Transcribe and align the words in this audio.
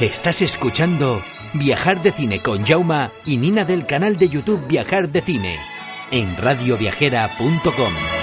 Estás 0.00 0.40
escuchando 0.40 1.22
Viajar 1.52 2.02
de 2.02 2.10
Cine 2.10 2.40
con 2.40 2.64
Jauma 2.64 3.12
y 3.26 3.36
Nina 3.36 3.66
del 3.66 3.84
canal 3.84 4.16
de 4.16 4.30
YouTube 4.30 4.66
Viajar 4.66 5.10
de 5.10 5.20
Cine 5.20 5.58
en 6.10 6.38
radioviajera.com. 6.38 8.19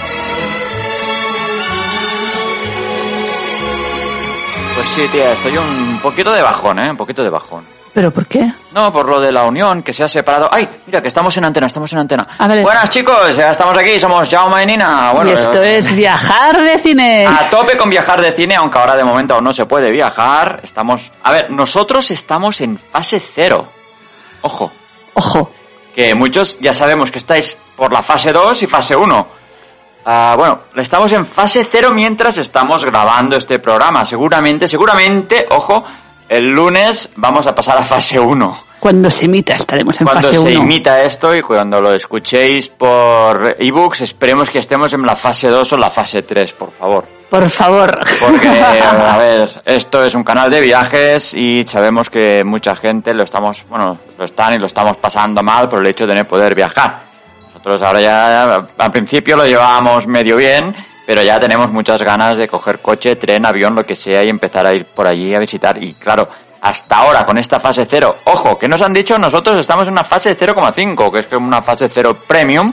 Pues 4.78 4.90
sí, 4.90 5.08
tía, 5.08 5.32
estoy 5.32 5.56
un 5.56 5.98
poquito 6.00 6.32
de 6.32 6.40
bajón, 6.40 6.78
¿eh? 6.78 6.88
Un 6.88 6.96
poquito 6.96 7.24
de 7.24 7.30
bajón. 7.30 7.66
¿Pero 7.92 8.12
por 8.12 8.28
qué? 8.28 8.48
No, 8.70 8.92
por 8.92 9.08
lo 9.08 9.18
de 9.18 9.32
la 9.32 9.42
unión, 9.42 9.82
que 9.82 9.92
se 9.92 10.04
ha 10.04 10.08
separado. 10.08 10.48
¡Ay! 10.52 10.68
Mira, 10.86 11.02
que 11.02 11.08
estamos 11.08 11.36
en 11.36 11.46
antena, 11.46 11.66
estamos 11.66 11.92
en 11.92 11.98
antena. 11.98 12.28
A 12.38 12.46
ver. 12.46 12.62
Buenas, 12.62 12.88
chicos, 12.88 13.34
ya 13.36 13.50
estamos 13.50 13.76
aquí, 13.76 13.98
somos 13.98 14.30
Jaume 14.30 14.62
y 14.62 14.66
Nina. 14.66 15.10
Bueno, 15.14 15.30
y 15.30 15.34
esto 15.34 15.60
eh, 15.60 15.78
es 15.78 15.92
viajar 15.92 16.62
de 16.62 16.78
cine. 16.78 17.26
A 17.26 17.50
tope 17.50 17.76
con 17.76 17.90
viajar 17.90 18.20
de 18.20 18.30
cine, 18.30 18.54
aunque 18.54 18.78
ahora 18.78 18.94
de 18.94 19.02
momento 19.02 19.34
aún 19.34 19.42
no 19.42 19.52
se 19.52 19.66
puede 19.66 19.90
viajar. 19.90 20.60
Estamos... 20.62 21.10
A 21.24 21.32
ver, 21.32 21.50
nosotros 21.50 22.12
estamos 22.12 22.60
en 22.60 22.78
fase 22.78 23.18
cero. 23.18 23.66
Ojo, 24.42 24.70
Ojo. 25.14 25.50
que 25.92 26.14
muchos 26.14 26.56
ya 26.60 26.72
sabemos 26.72 27.10
que 27.10 27.18
estáis 27.18 27.58
por 27.74 27.92
la 27.92 28.04
fase 28.04 28.32
2 28.32 28.62
y 28.62 28.66
fase 28.68 28.94
1. 28.94 29.28
Ah, 30.10 30.36
bueno, 30.38 30.60
estamos 30.76 31.12
en 31.12 31.26
fase 31.26 31.66
0 31.70 31.90
mientras 31.92 32.38
estamos 32.38 32.82
grabando 32.82 33.36
este 33.36 33.58
programa. 33.58 34.06
Seguramente, 34.06 34.66
seguramente, 34.66 35.44
ojo, 35.50 35.84
el 36.30 36.48
lunes 36.48 37.10
vamos 37.16 37.46
a 37.46 37.54
pasar 37.54 37.76
a 37.76 37.84
fase 37.84 38.18
1. 38.18 38.64
Cuando 38.80 39.10
se 39.10 39.26
emita 39.26 39.52
estaremos 39.52 40.00
en 40.00 40.06
Cuando 40.06 40.28
fase 40.28 40.40
se 40.40 40.56
1. 40.56 40.62
imita 40.62 41.02
esto 41.02 41.36
y 41.36 41.42
cuando 41.42 41.82
lo 41.82 41.92
escuchéis 41.92 42.68
por 42.68 43.54
ebooks, 43.58 44.00
esperemos 44.00 44.48
que 44.48 44.60
estemos 44.60 44.94
en 44.94 45.02
la 45.02 45.14
fase 45.14 45.48
2 45.48 45.74
o 45.74 45.76
la 45.76 45.90
fase 45.90 46.22
3, 46.22 46.54
por 46.54 46.72
favor. 46.72 47.04
Por 47.28 47.50
favor. 47.50 48.00
Porque, 48.18 48.48
a 48.62 49.18
ver, 49.18 49.62
esto 49.66 50.02
es 50.02 50.14
un 50.14 50.24
canal 50.24 50.50
de 50.50 50.62
viajes 50.62 51.34
y 51.34 51.66
sabemos 51.68 52.08
que 52.08 52.44
mucha 52.44 52.74
gente 52.74 53.12
lo 53.12 53.24
estamos, 53.24 53.62
bueno, 53.68 53.98
lo 54.16 54.24
están 54.24 54.54
y 54.54 54.58
lo 54.58 54.68
estamos 54.68 54.96
pasando 54.96 55.42
mal 55.42 55.68
por 55.68 55.80
el 55.80 55.86
hecho 55.88 56.06
de 56.06 56.14
no 56.14 56.24
poder 56.24 56.54
viajar. 56.54 57.07
Nosotros 57.68 57.86
ahora 57.86 58.00
ya, 58.00 58.66
al 58.78 58.90
principio 58.90 59.36
lo 59.36 59.44
llevábamos 59.44 60.06
medio 60.06 60.36
bien, 60.36 60.74
pero 61.06 61.22
ya 61.22 61.38
tenemos 61.38 61.70
muchas 61.70 62.00
ganas 62.00 62.38
de 62.38 62.48
coger 62.48 62.78
coche, 62.78 63.16
tren, 63.16 63.44
avión, 63.44 63.74
lo 63.74 63.84
que 63.84 63.94
sea 63.94 64.24
y 64.24 64.30
empezar 64.30 64.66
a 64.66 64.72
ir 64.72 64.86
por 64.86 65.06
allí 65.06 65.34
a 65.34 65.38
visitar. 65.38 65.76
Y 65.82 65.92
claro, 65.92 66.26
hasta 66.62 66.96
ahora 66.96 67.26
con 67.26 67.36
esta 67.36 67.60
fase 67.60 67.86
cero, 67.86 68.16
ojo, 68.24 68.58
que 68.58 68.68
nos 68.68 68.80
han 68.80 68.94
dicho 68.94 69.18
nosotros 69.18 69.58
estamos 69.58 69.86
en 69.86 69.92
una 69.92 70.02
fase 70.04 70.34
0,5, 70.34 71.12
que 71.12 71.18
es 71.18 71.26
como 71.26 71.46
una 71.46 71.60
fase 71.60 71.90
cero 71.90 72.16
premium. 72.26 72.72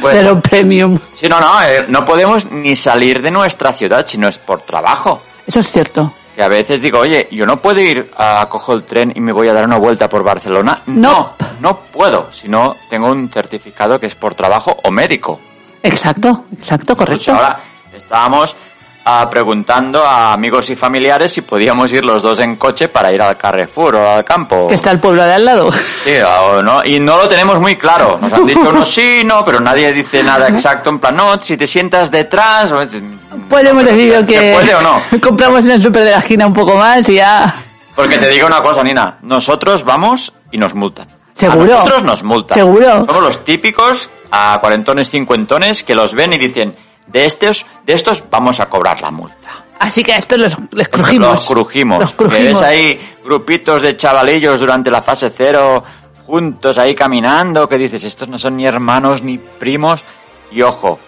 Pues- 0.00 0.14
Cero 0.18 0.40
premium. 0.40 0.96
Sí, 1.16 1.28
no, 1.28 1.40
no, 1.40 1.60
eh, 1.64 1.84
no 1.88 2.04
podemos 2.04 2.48
ni 2.52 2.76
salir 2.76 3.20
de 3.20 3.32
nuestra 3.32 3.72
ciudad 3.72 4.06
si 4.06 4.16
no 4.16 4.28
es 4.28 4.38
por 4.38 4.60
trabajo. 4.60 5.22
Eso 5.44 5.58
es 5.58 5.72
cierto. 5.72 6.14
Que 6.34 6.42
a 6.42 6.48
veces 6.48 6.80
digo, 6.80 6.98
oye, 6.98 7.28
yo 7.30 7.46
no 7.46 7.60
puedo 7.62 7.80
ir 7.80 8.10
a 8.16 8.48
cojo 8.48 8.72
el 8.72 8.82
tren 8.82 9.12
y 9.14 9.20
me 9.20 9.32
voy 9.32 9.48
a 9.48 9.52
dar 9.52 9.64
una 9.66 9.76
vuelta 9.78 10.08
por 10.08 10.24
Barcelona. 10.24 10.82
No. 10.86 11.12
No, 11.12 11.32
no 11.60 11.78
puedo, 11.80 12.32
si 12.32 12.48
no 12.48 12.74
tengo 12.88 13.08
un 13.08 13.30
certificado 13.30 14.00
que 14.00 14.06
es 14.06 14.14
por 14.16 14.34
trabajo 14.34 14.76
o 14.82 14.90
médico. 14.90 15.40
Exacto, 15.82 16.44
exacto, 16.58 16.96
Pues 16.96 17.08
correcto. 17.08 17.34
ahora 17.34 17.60
estábamos 17.96 18.56
ah, 19.04 19.28
preguntando 19.30 20.02
a 20.02 20.32
amigos 20.32 20.70
y 20.70 20.74
familiares 20.76 21.30
si 21.30 21.42
podíamos 21.42 21.92
ir 21.92 22.04
los 22.04 22.22
dos 22.22 22.38
en 22.40 22.56
coche 22.56 22.88
para 22.88 23.12
ir 23.12 23.22
al 23.22 23.36
Carrefour 23.36 23.94
o 23.96 24.10
al 24.10 24.24
campo. 24.24 24.66
Que 24.66 24.74
está 24.74 24.90
el 24.90 24.98
pueblo 24.98 25.24
de 25.24 25.34
al 25.34 25.44
lado. 25.44 25.70
Sí, 26.02 26.14
o 26.26 26.62
no, 26.62 26.82
y 26.84 26.98
no 26.98 27.16
lo 27.18 27.28
tenemos 27.28 27.60
muy 27.60 27.76
claro. 27.76 28.18
Nos 28.20 28.32
han 28.32 28.44
dicho 28.46 28.60
unos 28.70 28.88
sí, 28.92 29.22
no, 29.24 29.44
pero 29.44 29.60
nadie 29.60 29.92
dice 29.92 30.24
nada 30.24 30.48
exacto. 30.48 30.90
En 30.90 30.98
plan, 30.98 31.14
no, 31.14 31.40
si 31.40 31.56
te 31.56 31.66
sientas 31.68 32.10
detrás. 32.10 32.72
o- 32.72 32.80
Pues 33.48 33.66
hemos 33.66 33.84
decidido 33.84 34.24
que 34.26 34.34
¿Se 34.34 34.52
puede 34.54 34.74
o 34.74 34.80
no? 34.82 35.02
compramos 35.20 35.64
en 35.64 35.72
el 35.72 35.82
super 35.82 36.04
de 36.04 36.10
la 36.12 36.18
esquina 36.18 36.46
un 36.46 36.52
poco 36.52 36.76
más 36.76 37.08
y 37.08 37.16
ya. 37.16 37.64
Porque 37.94 38.18
te 38.18 38.28
digo 38.28 38.46
una 38.46 38.60
cosa, 38.62 38.82
Nina. 38.82 39.18
Nosotros 39.22 39.84
vamos 39.84 40.32
y 40.50 40.58
nos 40.58 40.74
multan. 40.74 41.08
¿Seguro? 41.34 41.72
A 41.74 41.78
nosotros 41.80 42.02
nos 42.02 42.22
multan. 42.22 42.56
¿Seguro? 42.56 43.04
Somos 43.06 43.22
los 43.22 43.44
típicos 43.44 44.08
a 44.30 44.58
cuarentones, 44.60 45.10
cincuentones 45.10 45.84
que 45.84 45.94
los 45.94 46.14
ven 46.14 46.32
y 46.32 46.38
dicen, 46.38 46.74
de 47.06 47.24
estos, 47.24 47.66
de 47.86 47.92
estos 47.92 48.24
vamos 48.30 48.60
a 48.60 48.66
cobrar 48.66 49.00
la 49.00 49.10
multa. 49.10 49.64
Así 49.78 50.02
que 50.02 50.12
a 50.12 50.16
estos 50.16 50.38
los, 50.38 50.56
les 50.72 50.88
crujimos. 50.88 51.34
Los 51.34 51.46
crujimos. 51.46 52.00
Los 52.00 52.12
Que 52.14 52.24
ves 52.24 52.32
crujimos. 52.32 52.62
ahí 52.62 53.00
grupitos 53.24 53.82
de 53.82 53.96
chavalillos 53.96 54.60
durante 54.60 54.90
la 54.90 55.02
fase 55.02 55.30
cero, 55.30 55.84
juntos 56.26 56.78
ahí 56.78 56.94
caminando, 56.94 57.68
que 57.68 57.78
dices, 57.78 58.02
estos 58.04 58.28
no 58.28 58.38
son 58.38 58.56
ni 58.56 58.66
hermanos 58.66 59.22
ni 59.22 59.38
primos. 59.38 60.04
Y 60.50 60.62
ojo, 60.62 60.98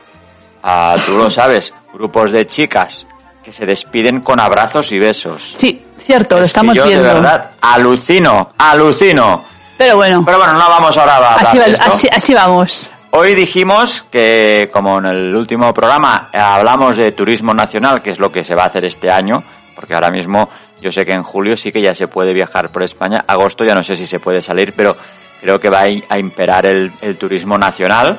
ah, 0.66 0.96
tú 1.06 1.16
lo 1.16 1.30
sabes, 1.30 1.72
grupos 1.94 2.30
de 2.32 2.44
chicas 2.44 3.06
que 3.42 3.52
se 3.52 3.64
despiden 3.64 4.20
con 4.20 4.40
abrazos 4.40 4.90
y 4.92 4.98
besos. 4.98 5.54
Sí, 5.56 5.86
cierto, 5.98 6.34
lo 6.36 6.42
Es 6.42 6.46
que 6.46 6.58
estamos 6.58 6.74
yo 6.74 6.84
viendo. 6.84 7.06
de 7.06 7.14
verdad 7.14 7.50
alucino, 7.60 8.50
alucino. 8.58 9.44
Pero 9.78 9.96
bueno, 9.96 10.22
Pero 10.24 10.38
bueno, 10.38 10.54
no 10.54 10.68
vamos 10.68 10.96
ahora 10.98 11.12
a 11.12 11.16
hablar 11.16 11.46
así, 11.46 11.58
de 11.58 11.70
esto. 11.72 11.84
así, 11.86 12.08
así 12.12 12.34
vamos. 12.34 12.90
Hoy 13.12 13.34
dijimos 13.34 14.04
que, 14.10 14.68
como 14.72 14.98
en 14.98 15.06
el 15.06 15.34
último 15.36 15.72
programa 15.72 16.28
hablamos 16.32 16.96
de 16.96 17.12
turismo 17.12 17.54
nacional, 17.54 18.02
que 18.02 18.10
es 18.10 18.18
lo 18.18 18.32
que 18.32 18.42
se 18.44 18.54
va 18.54 18.64
a 18.64 18.66
hacer 18.66 18.84
este 18.84 19.10
año, 19.10 19.42
porque 19.74 19.94
ahora 19.94 20.10
mismo 20.10 20.48
yo 20.82 20.90
sé 20.90 21.06
que 21.06 21.12
en 21.12 21.22
julio 21.22 21.56
sí 21.56 21.72
que 21.72 21.80
ya 21.80 21.94
se 21.94 22.08
puede 22.08 22.32
viajar 22.34 22.70
por 22.70 22.82
España, 22.82 23.24
agosto 23.26 23.64
ya 23.64 23.74
no 23.74 23.82
sé 23.82 23.96
si 23.96 24.06
se 24.06 24.18
puede 24.18 24.42
salir, 24.42 24.74
pero 24.74 24.96
creo 25.40 25.60
que 25.60 25.68
va 25.70 25.80
a, 25.82 26.14
a 26.14 26.18
imperar 26.18 26.66
el, 26.66 26.92
el 27.00 27.16
turismo 27.16 27.56
nacional 27.56 28.18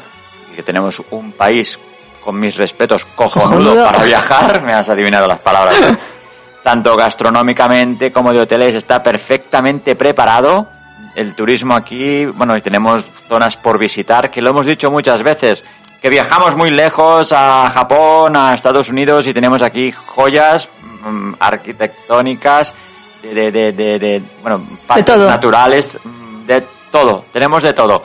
y 0.51 0.55
que 0.55 0.63
tenemos 0.63 1.01
un 1.11 1.31
país 1.33 1.77
con 2.27 2.37
mis 2.37 2.57
respetos 2.57 3.05
cojonudo 3.05 3.51
Cojonudo. 3.69 3.85
para 3.85 4.03
viajar, 4.03 4.61
me 4.61 4.73
has 4.73 4.89
adivinado 4.89 5.27
las 5.27 5.39
palabras. 5.39 5.77
¿eh? 5.79 5.97
Tanto 6.61 6.93
gastronómicamente 6.97 8.11
como 8.11 8.33
de 8.33 8.41
hoteles 8.41 8.75
está 8.75 9.01
perfectamente 9.01 9.95
preparado. 9.95 10.67
El 11.15 11.35
turismo 11.35 11.73
aquí, 11.73 12.25
bueno, 12.25 12.57
y 12.57 12.61
tenemos 12.61 13.05
zonas 13.29 13.55
por 13.55 13.79
visitar, 13.79 14.29
que 14.29 14.41
lo 14.41 14.49
hemos 14.49 14.65
dicho 14.65 14.91
muchas 14.91 15.23
veces, 15.23 15.63
que 16.01 16.09
viajamos 16.09 16.57
muy 16.57 16.69
lejos 16.69 17.31
a 17.31 17.69
Japón, 17.69 18.35
a 18.35 18.53
Estados 18.53 18.89
Unidos 18.89 19.25
y 19.25 19.33
tenemos 19.33 19.61
aquí 19.61 19.93
joyas 19.93 20.67
mm, 21.05 21.35
arquitectónicas, 21.39 22.75
de, 23.23 23.33
de, 23.33 23.51
de, 23.53 23.71
de- 23.71 23.99
de, 23.99 24.21
bueno, 24.43 24.67
todo. 25.05 25.27
naturales, 25.29 25.97
mm, 26.03 26.45
de 26.45 26.61
todo, 26.91 27.23
tenemos 27.31 27.63
de 27.63 27.71
todo. 27.71 28.03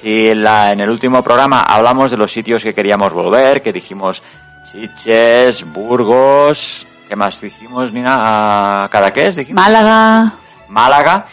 Si 0.00 0.28
en, 0.30 0.42
la, 0.42 0.72
en 0.72 0.80
el 0.80 0.88
último 0.90 1.22
programa 1.22 1.60
hablamos 1.60 2.10
de 2.10 2.16
los 2.16 2.32
sitios 2.32 2.62
que 2.62 2.72
queríamos 2.74 3.12
volver, 3.12 3.60
que 3.62 3.72
dijimos 3.72 4.22
Sitges, 4.64 5.64
Burgos, 5.70 6.86
¿qué 7.08 7.16
más 7.16 7.40
dijimos, 7.40 7.92
Nina? 7.92 8.84
¿A 8.84 8.88
Cadaqués 8.88 9.36
dijimos? 9.36 9.62
Málaga. 9.62 10.32
Málaga. 10.68 11.26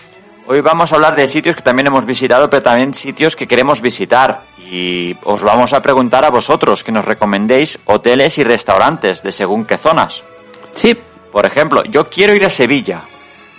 Hoy 0.48 0.62
vamos 0.62 0.92
a 0.92 0.96
hablar 0.96 1.16
de 1.16 1.28
sitios 1.28 1.56
que 1.56 1.62
también 1.62 1.88
hemos 1.88 2.06
visitado, 2.06 2.50
pero 2.50 2.64
también 2.64 2.94
sitios 2.94 3.36
que 3.36 3.48
queremos 3.48 3.82
visitar. 3.82 4.42
Y 4.70 5.16
os 5.24 5.42
vamos 5.44 5.72
a 5.74 5.82
preguntar 5.82 6.26
a 6.26 6.30
vosotros 6.30 6.84
que 6.84 6.92
nos 6.92 7.06
recomendéis 7.06 7.80
hoteles 7.86 8.38
y 8.38 8.44
restaurantes 8.44 9.24
de 9.24 9.32
según 9.32 9.66
qué 9.66 9.78
zonas. 9.78 10.24
Sí, 10.74 10.98
Por 11.32 11.46
ejemplo, 11.46 11.84
yo 11.84 12.10
quiero 12.10 12.34
ir 12.34 12.46
a 12.46 12.50
Sevilla. 12.50 13.02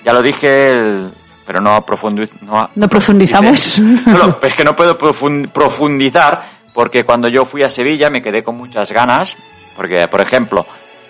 Ya 0.05 0.13
lo 0.13 0.21
dije, 0.23 0.71
el- 0.71 1.13
pero 1.49 1.63
no, 1.63 1.85
profundi- 1.87 2.29
no, 2.43 2.69
no 2.75 2.89
profundizamos. 2.91 3.79
no, 4.07 4.37
es 4.43 4.55
que 4.55 4.65
no 4.65 4.77
puedo 4.77 4.99
profun- 4.99 5.49
profundizar 5.49 6.43
porque 6.75 7.05
cuando 7.05 7.27
yo 7.29 7.47
fui 7.47 7.63
a 7.63 7.71
Sevilla 7.71 8.11
me 8.11 8.21
quedé 8.23 8.45
con 8.45 8.57
muchas 8.59 8.93
ganas. 8.93 9.35
Porque, 9.75 10.07
por 10.09 10.21
ejemplo, 10.21 10.67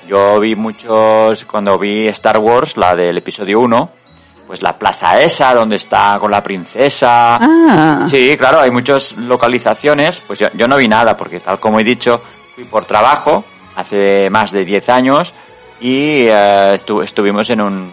yo 0.08 0.38
vi 0.38 0.55
muchos, 0.55 1.44
cuando 1.46 1.76
vi 1.79 2.06
Star 2.08 2.38
Wars, 2.38 2.76
la 2.76 2.94
del 2.94 3.17
episodio 3.19 3.58
1, 3.61 3.90
pues 4.46 4.62
la 4.62 4.79
plaza 4.79 5.19
esa 5.19 5.52
donde 5.55 5.76
está 5.76 6.19
con 6.20 6.31
la 6.31 6.43
princesa. 6.43 7.38
Ah, 7.41 8.06
Sí, 8.08 8.37
claro, 8.38 8.61
hay 8.61 8.70
muchas 8.70 9.17
localizaciones. 9.17 10.20
Pues 10.26 10.38
yo, 10.38 10.49
yo 10.55 10.69
no 10.69 10.76
vi 10.76 10.87
nada 10.87 11.17
porque, 11.17 11.41
tal 11.41 11.58
como 11.58 11.81
he 11.81 11.84
dicho, 11.84 12.23
fui 12.55 12.64
por 12.64 12.84
trabajo 12.84 13.44
hace 13.75 14.29
más 14.31 14.52
de 14.52 14.64
10 14.64 14.88
años 14.91 15.34
y 15.81 16.26
eh, 16.29 16.79
estu- 16.84 17.02
estuvimos 17.02 17.49
en 17.50 17.61
un, 17.62 17.93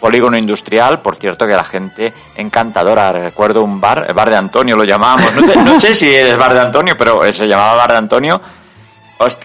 polígono 0.00 0.36
industrial, 0.38 1.00
por 1.00 1.16
cierto 1.16 1.46
que 1.46 1.52
la 1.54 1.64
gente 1.64 2.12
encantadora, 2.36 3.12
recuerdo 3.12 3.62
un 3.62 3.80
bar, 3.80 4.04
el 4.08 4.14
bar 4.14 4.30
de 4.30 4.36
Antonio 4.36 4.76
lo 4.76 4.84
llamábamos, 4.84 5.32
no, 5.34 5.46
sé- 5.46 5.62
no 5.62 5.80
sé 5.80 5.94
si 5.94 6.12
es 6.14 6.36
bar 6.36 6.52
de 6.54 6.60
Antonio, 6.60 6.94
pero 6.96 7.22
se 7.32 7.46
llamaba 7.46 7.74
bar 7.74 7.92
de 7.92 7.98
Antonio. 7.98 8.40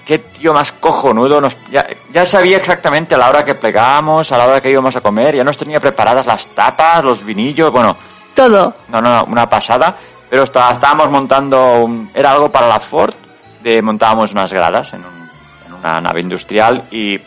Qué 0.06 0.18
tío 0.20 0.54
más 0.54 0.74
cojonudo, 0.74 1.40
nos, 1.40 1.56
ya, 1.72 1.88
ya 2.14 2.26
sabía 2.26 2.58
exactamente 2.58 3.16
a 3.16 3.18
la 3.18 3.30
hora 3.30 3.46
que 3.46 3.56
plegábamos, 3.56 4.30
a 4.34 4.38
la 4.38 4.46
hora 4.48 4.62
que 4.62 4.70
íbamos 4.70 4.94
a 4.98 5.02
comer, 5.02 5.36
ya 5.38 5.46
nos 5.46 5.56
tenía 5.58 5.80
preparadas 5.80 6.26
las 6.26 6.46
tapas, 6.50 7.02
los 7.04 7.24
vinillos, 7.24 7.72
bueno, 7.72 7.96
Todo. 8.36 8.76
no, 8.90 9.02
no, 9.02 9.24
una 9.26 9.50
pasada. 9.50 9.96
Pero 10.30 10.44
está- 10.44 10.72
estábamos 10.72 11.10
montando, 11.10 11.84
un- 11.86 12.12
era 12.14 12.32
algo 12.32 12.52
para 12.52 12.68
la 12.68 12.80
Ford, 12.82 13.14
de 13.62 13.82
montábamos 13.82 14.32
unas 14.34 14.52
gradas 14.52 14.92
en, 14.94 15.06
un- 15.06 15.30
en 15.68 15.74
una 15.74 16.02
nave 16.02 16.20
industrial 16.20 16.84
y 16.92 17.18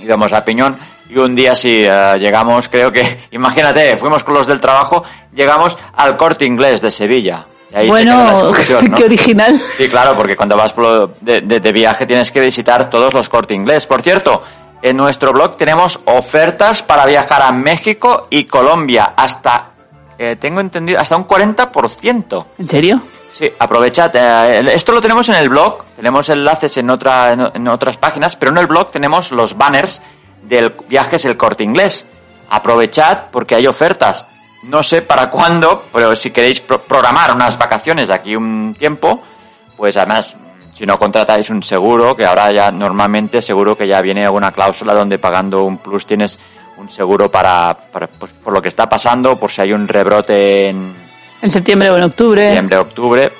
íbamos 0.00 0.32
a 0.32 0.44
Piñón. 0.44 0.76
Y 1.10 1.18
un 1.18 1.34
día 1.34 1.56
sí, 1.56 1.82
eh, 1.84 2.14
llegamos, 2.18 2.68
creo 2.68 2.92
que, 2.92 3.20
imagínate, 3.32 3.96
fuimos 3.98 4.22
con 4.24 4.34
los 4.34 4.46
del 4.46 4.60
trabajo, 4.60 5.02
llegamos 5.34 5.76
al 5.96 6.16
corte 6.16 6.44
inglés 6.44 6.80
de 6.80 6.90
Sevilla. 6.90 7.44
Y 7.72 7.76
ahí 7.76 7.88
bueno, 7.88 8.52
qué 8.96 9.04
original. 9.04 9.60
Sí, 9.76 9.88
claro, 9.88 10.16
porque 10.16 10.36
cuando 10.36 10.56
vas 10.56 10.74
de, 11.20 11.40
de- 11.40 11.60
de 11.60 11.72
viaje 11.72 12.06
tienes 12.06 12.30
que 12.32 12.40
visitar 12.40 12.88
todos 12.90 13.12
los 13.14 13.28
corte 13.28 13.54
inglés. 13.54 13.86
Por 13.86 14.02
cierto, 14.02 14.42
en 14.82 14.96
nuestro 14.96 15.32
blog 15.32 15.56
tenemos 15.56 16.00
ofertas 16.06 16.82
para 16.82 17.06
viajar 17.06 17.42
a 17.42 17.52
México 17.52 18.26
y 18.30 18.44
Colombia 18.44 19.12
hasta, 19.16 19.66
eh, 20.18 20.36
tengo 20.40 20.60
entendido, 20.60 20.98
hasta 21.00 21.16
un 21.16 21.26
40%. 21.26 22.44
¿En 22.58 22.66
serio? 22.66 23.00
Sí, 23.32 23.50
aprovechad. 23.58 24.10
eh, 24.14 24.62
esto 24.74 24.92
lo 24.92 25.00
tenemos 25.00 25.28
en 25.28 25.36
el 25.36 25.48
blog, 25.48 25.84
tenemos 25.96 26.28
enlaces 26.28 26.76
en, 26.76 26.90
otra, 26.90 27.32
en, 27.32 27.40
en 27.54 27.68
otras 27.68 27.96
páginas, 27.96 28.36
pero 28.36 28.50
en 28.52 28.58
el 28.58 28.66
blog 28.66 28.90
tenemos 28.90 29.30
los 29.32 29.56
banners 29.56 30.00
del 30.42 30.74
viajes 30.88 31.24
el 31.24 31.36
corte 31.36 31.64
inglés. 31.64 32.06
Aprovechad 32.48 33.24
porque 33.30 33.54
hay 33.54 33.66
ofertas. 33.66 34.26
No 34.64 34.82
sé 34.82 35.02
para 35.02 35.30
cuándo, 35.30 35.84
pero 35.92 36.14
si 36.14 36.30
queréis 36.30 36.60
pro- 36.60 36.82
programar 36.82 37.34
unas 37.34 37.56
vacaciones 37.58 38.08
de 38.08 38.14
aquí 38.14 38.36
un 38.36 38.74
tiempo, 38.78 39.22
pues 39.76 39.96
además, 39.96 40.36
si 40.74 40.84
no 40.84 40.98
contratáis 40.98 41.48
un 41.48 41.62
seguro, 41.62 42.14
que 42.14 42.26
ahora 42.26 42.52
ya 42.52 42.68
normalmente 42.68 43.40
seguro 43.40 43.76
que 43.76 43.86
ya 43.86 44.00
viene 44.02 44.24
alguna 44.24 44.50
cláusula 44.52 44.92
donde 44.94 45.18
pagando 45.18 45.62
un 45.64 45.78
plus 45.78 46.04
tienes 46.04 46.38
un 46.76 46.88
seguro 46.90 47.30
para, 47.30 47.74
para, 47.74 48.06
pues, 48.06 48.32
por 48.32 48.52
lo 48.52 48.60
que 48.60 48.68
está 48.68 48.88
pasando, 48.88 49.36
por 49.36 49.50
si 49.50 49.62
hay 49.62 49.72
un 49.72 49.86
rebrote 49.88 50.68
en, 50.68 50.94
En 51.40 51.50
septiembre 51.50 51.90
o 51.90 51.96
en 51.96 52.02
octubre. 52.04 52.42
septiembre, 52.42 52.76
octubre. 52.78 53.32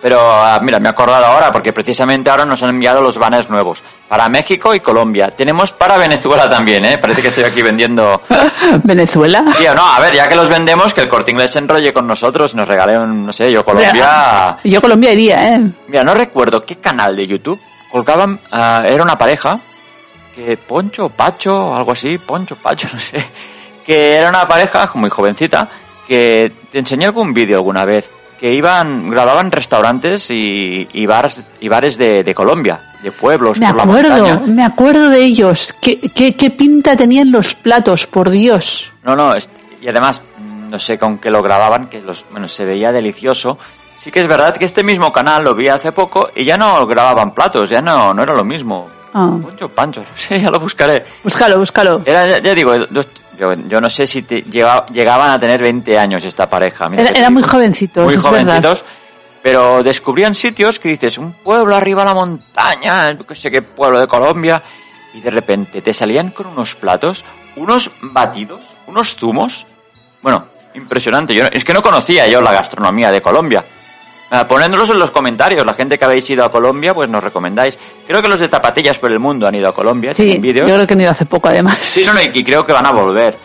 Pero 0.00 0.18
ah, 0.20 0.58
mira, 0.62 0.78
me 0.78 0.88
he 0.88 0.90
acordado 0.90 1.26
ahora 1.26 1.52
porque 1.52 1.72
precisamente 1.72 2.30
ahora 2.30 2.44
nos 2.44 2.62
han 2.62 2.70
enviado 2.70 3.02
los 3.02 3.18
banners 3.18 3.50
nuevos 3.50 3.82
para 4.08 4.28
México 4.28 4.74
y 4.74 4.80
Colombia. 4.80 5.30
Tenemos 5.30 5.72
para 5.72 5.98
Venezuela 5.98 6.48
también, 6.48 6.84
¿eh? 6.84 6.98
Parece 6.98 7.20
que 7.20 7.28
estoy 7.28 7.44
aquí 7.44 7.62
vendiendo. 7.62 8.22
Venezuela. 8.82 9.44
Tío, 9.58 9.74
no, 9.74 9.86
a 9.86 10.00
ver, 10.00 10.14
ya 10.14 10.28
que 10.28 10.36
los 10.36 10.48
vendemos, 10.48 10.94
que 10.94 11.02
el 11.02 11.08
corte 11.08 11.30
inglés 11.30 11.50
se 11.50 11.58
enrolle 11.58 11.92
con 11.92 12.06
nosotros, 12.06 12.54
nos 12.54 12.66
regale 12.66 12.98
un, 12.98 13.26
no 13.26 13.32
sé, 13.32 13.52
yo 13.52 13.64
Colombia. 13.64 14.58
Yo 14.64 14.80
Colombia 14.80 15.12
iría, 15.12 15.54
¿eh? 15.54 15.70
Mira, 15.88 16.02
no 16.02 16.14
recuerdo 16.14 16.64
qué 16.64 16.76
canal 16.76 17.14
de 17.14 17.26
YouTube 17.26 17.60
colgaban, 17.90 18.40
ah, 18.52 18.84
era 18.86 19.02
una 19.02 19.18
pareja, 19.18 19.60
que 20.34 20.56
Poncho, 20.56 21.08
Pacho, 21.08 21.74
algo 21.74 21.92
así, 21.92 22.18
Poncho, 22.18 22.56
Pacho, 22.56 22.88
no 22.92 23.00
sé, 23.00 23.24
que 23.84 24.14
era 24.14 24.28
una 24.28 24.46
pareja 24.46 24.90
muy 24.94 25.10
jovencita, 25.10 25.68
que 26.06 26.52
te 26.70 26.78
enseñé 26.78 27.06
algún 27.06 27.34
vídeo 27.34 27.56
alguna 27.56 27.84
vez, 27.84 28.10
que 28.40 28.54
iban, 28.54 29.10
grababan 29.10 29.52
restaurantes 29.52 30.30
y, 30.30 30.88
y 30.92 31.06
bares, 31.06 31.46
y 31.60 31.68
bares 31.68 31.98
de, 31.98 32.24
de 32.24 32.34
Colombia, 32.34 32.80
de 33.02 33.12
pueblos, 33.12 33.58
Me 33.58 33.66
por 33.66 33.76
la 33.76 33.82
acuerdo, 33.82 34.16
montaña. 34.16 34.42
me 34.46 34.64
acuerdo 34.64 35.08
de 35.10 35.22
ellos. 35.22 35.74
¿Qué, 35.80 36.00
qué, 36.00 36.34
qué 36.36 36.50
pinta 36.50 36.96
tenían 36.96 37.30
los 37.30 37.54
platos, 37.54 38.06
por 38.06 38.30
Dios? 38.30 38.92
No, 39.02 39.14
no, 39.14 39.34
y 39.82 39.88
además, 39.88 40.22
no 40.70 40.78
sé 40.78 40.98
con 40.98 41.18
qué 41.18 41.30
lo 41.30 41.42
grababan, 41.42 41.88
que 41.88 42.00
los, 42.00 42.24
bueno, 42.30 42.48
se 42.48 42.64
veía 42.64 42.92
delicioso. 42.92 43.58
Sí 43.94 44.10
que 44.10 44.20
es 44.20 44.26
verdad 44.26 44.56
que 44.56 44.64
este 44.64 44.82
mismo 44.82 45.12
canal 45.12 45.44
lo 45.44 45.54
vi 45.54 45.68
hace 45.68 45.92
poco 45.92 46.30
y 46.34 46.44
ya 46.44 46.56
no 46.56 46.86
grababan 46.86 47.32
platos, 47.32 47.68
ya 47.68 47.82
no, 47.82 48.14
no 48.14 48.22
era 48.22 48.32
lo 48.32 48.44
mismo. 48.44 48.88
Ah. 49.12 49.36
Poncho 49.42 49.68
Pancho, 49.68 50.02
sé, 50.14 50.40
ya 50.40 50.50
lo 50.50 50.58
buscaré. 50.60 51.04
Búscalo, 51.22 51.58
búscalo. 51.58 52.00
Era, 52.06 52.26
ya, 52.26 52.38
ya 52.38 52.54
digo, 52.54 52.78
dos- 52.88 53.08
yo, 53.40 53.54
yo 53.54 53.80
no 53.80 53.88
sé 53.90 54.06
si 54.06 54.22
te- 54.22 54.42
llega- 54.42 54.86
llegaban 54.86 55.30
a 55.30 55.38
tener 55.40 55.60
20 55.62 55.98
años 55.98 56.22
esta 56.24 56.48
pareja. 56.48 56.88
mira 56.88 57.02
Era- 57.04 57.18
eran 57.18 57.32
muy 57.32 57.42
jovencitos, 57.42 58.04
Muy 58.04 58.16
jovencitos, 58.16 58.84
pero 59.42 59.82
descubrían 59.82 60.34
sitios 60.34 60.78
que 60.78 60.90
dices, 60.90 61.16
un 61.18 61.32
pueblo 61.32 61.74
arriba 61.74 62.02
a 62.02 62.04
la 62.04 62.14
montaña, 62.14 63.16
que 63.16 63.34
sé 63.34 63.50
qué 63.50 63.62
pueblo 63.62 63.98
de 63.98 64.06
Colombia, 64.06 64.62
y 65.14 65.20
de 65.20 65.30
repente 65.30 65.80
te 65.82 65.92
salían 65.92 66.30
con 66.30 66.46
unos 66.48 66.74
platos, 66.76 67.24
unos 67.56 67.90
batidos, 68.02 68.64
unos 68.86 69.16
zumos. 69.16 69.66
Bueno, 70.22 70.46
impresionante. 70.74 71.34
Yo, 71.34 71.44
es 71.50 71.64
que 71.64 71.72
no 71.72 71.82
conocía 71.82 72.28
yo 72.28 72.40
la 72.42 72.52
gastronomía 72.52 73.10
de 73.10 73.20
Colombia. 73.22 73.64
Ah, 74.32 74.46
Ponedlos 74.46 74.88
en 74.90 74.98
los 74.98 75.10
comentarios, 75.10 75.66
la 75.66 75.74
gente 75.74 75.98
que 75.98 76.04
habéis 76.04 76.28
ido 76.30 76.44
a 76.44 76.52
Colombia, 76.52 76.94
pues 76.94 77.08
nos 77.08 77.22
recomendáis. 77.24 77.76
Creo 78.06 78.22
que 78.22 78.28
los 78.28 78.38
de 78.38 78.46
Zapatillas 78.48 78.96
por 78.98 79.10
el 79.10 79.18
Mundo 79.18 79.46
han 79.48 79.54
ido 79.56 79.68
a 79.68 79.74
Colombia, 79.74 80.14
Sí, 80.14 80.38
vídeos. 80.38 80.68
yo 80.68 80.74
creo 80.76 80.86
que 80.86 80.94
han 80.94 81.00
ido 81.00 81.10
hace 81.10 81.26
poco, 81.26 81.48
además. 81.48 81.78
Sí, 81.80 82.04
no, 82.06 82.12
no, 82.14 82.20
y 82.22 82.44
creo 82.44 82.64
que 82.64 82.72
van 82.72 82.86
a 82.86 82.92
volver. 82.92 83.36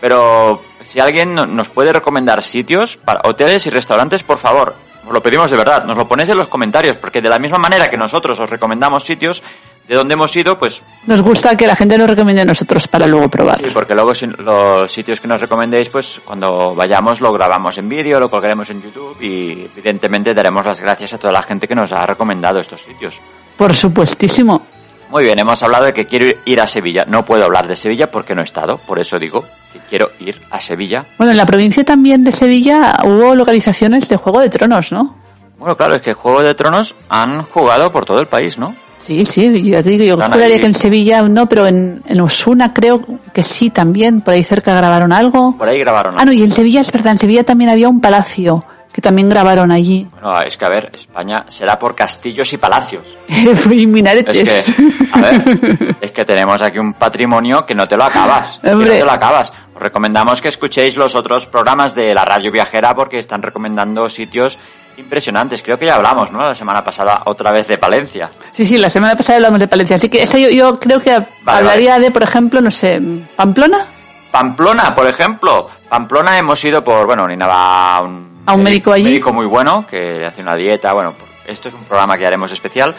Pero 0.00 0.62
si 0.88 0.98
alguien 0.98 1.34
no- 1.34 1.46
nos 1.46 1.68
puede 1.68 1.92
recomendar 1.92 2.42
sitios 2.42 2.96
para 2.96 3.20
hoteles 3.24 3.66
y 3.66 3.70
restaurantes, 3.70 4.22
por 4.22 4.38
favor, 4.38 4.74
os 5.06 5.12
lo 5.12 5.22
pedimos 5.22 5.50
de 5.50 5.56
verdad, 5.58 5.84
nos 5.84 5.96
lo 5.96 6.08
ponéis 6.08 6.30
en 6.30 6.38
los 6.38 6.48
comentarios, 6.48 6.96
porque 6.96 7.20
de 7.20 7.28
la 7.28 7.38
misma 7.38 7.58
manera 7.58 7.88
que 7.88 7.98
nosotros 7.98 8.38
os 8.40 8.48
recomendamos 8.48 9.04
sitios 9.04 9.42
de 9.90 9.96
donde 9.96 10.14
hemos 10.14 10.34
ido, 10.36 10.56
pues 10.56 10.80
Nos 11.06 11.20
gusta 11.20 11.56
que 11.56 11.66
la 11.66 11.74
gente 11.74 11.98
nos 11.98 12.08
recomiende 12.08 12.42
a 12.42 12.44
nosotros 12.44 12.86
para 12.86 13.08
luego 13.08 13.28
probar. 13.28 13.58
sí, 13.58 13.70
porque 13.74 13.92
luego 13.92 14.14
si- 14.14 14.26
los 14.26 14.88
sitios 14.88 15.20
que 15.20 15.26
nos 15.26 15.40
recomendéis, 15.40 15.88
pues 15.88 16.20
cuando 16.24 16.76
vayamos 16.76 17.20
lo 17.20 17.32
grabamos 17.32 17.76
en 17.76 17.88
vídeo, 17.88 18.20
lo 18.20 18.30
colgaremos 18.30 18.70
en 18.70 18.80
YouTube 18.82 19.16
y 19.20 19.62
evidentemente 19.76 20.32
daremos 20.32 20.64
las 20.64 20.80
gracias 20.80 21.14
a 21.14 21.18
toda 21.18 21.32
la 21.32 21.42
gente 21.42 21.66
que 21.66 21.74
nos 21.74 21.92
ha 21.92 22.06
recomendado 22.06 22.60
estos 22.60 22.82
sitios. 22.82 23.20
Por 23.56 23.74
supuestísimo. 23.74 24.64
Muy 25.10 25.24
bien, 25.24 25.36
hemos 25.40 25.60
hablado 25.64 25.86
de 25.86 25.92
que 25.92 26.06
quiero 26.06 26.38
ir 26.44 26.60
a 26.60 26.66
Sevilla. 26.68 27.04
No 27.08 27.24
puedo 27.24 27.44
hablar 27.44 27.66
de 27.66 27.74
Sevilla 27.74 28.08
porque 28.12 28.36
no 28.36 28.42
he 28.42 28.44
estado, 28.44 28.78
por 28.78 29.00
eso 29.00 29.18
digo 29.18 29.44
que 29.72 29.80
quiero 29.88 30.12
ir 30.20 30.40
a 30.52 30.60
Sevilla. 30.60 31.04
Bueno, 31.18 31.32
en 31.32 31.36
la 31.36 31.46
provincia 31.46 31.82
también 31.84 32.22
de 32.22 32.30
Sevilla 32.30 32.96
hubo 33.02 33.34
localizaciones 33.34 34.08
de 34.08 34.16
Juego 34.18 34.38
de 34.38 34.50
Tronos, 34.50 34.92
¿no? 34.92 35.16
Bueno, 35.58 35.76
claro, 35.76 35.96
es 35.96 36.00
que 36.02 36.14
Juego 36.14 36.42
de 36.42 36.54
Tronos 36.54 36.94
han 37.08 37.42
jugado 37.42 37.90
por 37.90 38.04
todo 38.04 38.20
el 38.20 38.28
país, 38.28 38.56
¿no? 38.56 38.76
Sí, 39.00 39.24
sí, 39.24 39.62
ya 39.62 39.82
te 39.82 39.90
digo, 39.90 40.04
yo 40.04 40.16
juraría 40.16 40.58
que 40.58 40.66
en 40.66 40.74
Sevilla 40.74 41.22
no, 41.22 41.48
pero 41.48 41.66
en, 41.66 42.02
en 42.06 42.20
Osuna 42.20 42.72
creo 42.74 43.02
que 43.32 43.42
sí 43.42 43.70
también, 43.70 44.20
por 44.20 44.34
ahí 44.34 44.44
cerca 44.44 44.74
grabaron 44.74 45.12
algo. 45.12 45.56
Por 45.56 45.68
ahí 45.68 45.78
grabaron. 45.78 46.14
Ah, 46.18 46.24
no, 46.24 46.32
y 46.32 46.42
en 46.42 46.50
Sevilla 46.50 46.80
es 46.80 46.92
verdad, 46.92 47.12
en 47.12 47.18
Sevilla 47.18 47.44
también 47.44 47.70
había 47.70 47.88
un 47.88 48.00
palacio 48.00 48.64
que 48.92 49.00
también 49.00 49.28
grabaron 49.28 49.70
allí. 49.70 50.08
Bueno, 50.12 50.40
es 50.42 50.56
que 50.56 50.64
a 50.64 50.68
ver, 50.68 50.90
España 50.92 51.44
será 51.48 51.78
por 51.78 51.94
castillos 51.94 52.52
y 52.52 52.56
palacios. 52.56 53.16
y 53.70 53.86
minaretes. 53.86 54.36
Es 54.36 54.74
que, 54.74 54.82
a 55.12 55.20
ver, 55.20 55.96
es 56.00 56.10
que 56.10 56.24
tenemos 56.24 56.60
aquí 56.60 56.78
un 56.78 56.94
patrimonio 56.94 57.64
que 57.64 57.74
no 57.74 57.86
te 57.86 57.96
lo 57.96 58.04
acabas. 58.04 58.58
que 58.62 58.70
no 58.70 58.84
te 58.84 59.04
lo 59.04 59.12
acabas. 59.12 59.52
Os 59.74 59.80
recomendamos 59.80 60.42
que 60.42 60.48
escuchéis 60.48 60.96
los 60.96 61.14
otros 61.14 61.46
programas 61.46 61.94
de 61.94 62.12
la 62.14 62.24
radio 62.24 62.50
viajera 62.50 62.94
porque 62.94 63.18
están 63.18 63.42
recomendando 63.42 64.10
sitios 64.10 64.58
impresionantes. 65.00 65.62
Creo 65.62 65.78
que 65.78 65.86
ya 65.86 65.96
hablamos, 65.96 66.30
¿no? 66.30 66.38
La 66.40 66.54
semana 66.54 66.84
pasada 66.84 67.22
otra 67.24 67.50
vez 67.50 67.66
de 67.66 67.78
Palencia. 67.78 68.30
Sí, 68.52 68.64
sí, 68.64 68.78
la 68.78 68.88
semana 68.90 69.16
pasada 69.16 69.36
hablamos 69.36 69.58
de 69.58 69.68
Palencia, 69.68 69.96
así 69.96 70.08
que 70.08 70.22
esta 70.22 70.38
yo, 70.38 70.48
yo 70.50 70.78
creo 70.78 71.00
que 71.00 71.16
hablaría 71.46 71.98
de, 71.98 72.10
por 72.10 72.22
ejemplo, 72.22 72.60
no 72.60 72.70
sé, 72.70 73.00
Pamplona. 73.36 73.86
Pamplona, 74.30 74.94
por 74.94 75.06
ejemplo. 75.08 75.68
Pamplona 75.88 76.38
hemos 76.38 76.62
ido 76.64 76.84
por, 76.84 77.04
bueno, 77.06 77.26
Nina 77.26 77.46
va 77.48 77.96
a 77.96 78.02
un, 78.02 78.42
A 78.46 78.54
un 78.54 78.62
médico 78.62 78.92
allí. 78.92 79.04
médico 79.04 79.32
muy 79.32 79.46
bueno 79.46 79.84
que 79.88 80.24
hace 80.24 80.40
una 80.42 80.54
dieta. 80.54 80.92
Bueno, 80.92 81.14
esto 81.46 81.68
es 81.68 81.74
un 81.74 81.82
programa 81.84 82.16
que 82.16 82.26
haremos 82.26 82.52
especial. 82.52 82.94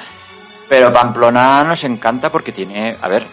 Pero 0.67 0.91
Pamplona 0.91 1.63
nos 1.63 1.83
encanta 1.85 2.29
porque 2.29 2.51
tiene, 2.51 2.97
a 3.01 3.07
ver, 3.07 3.25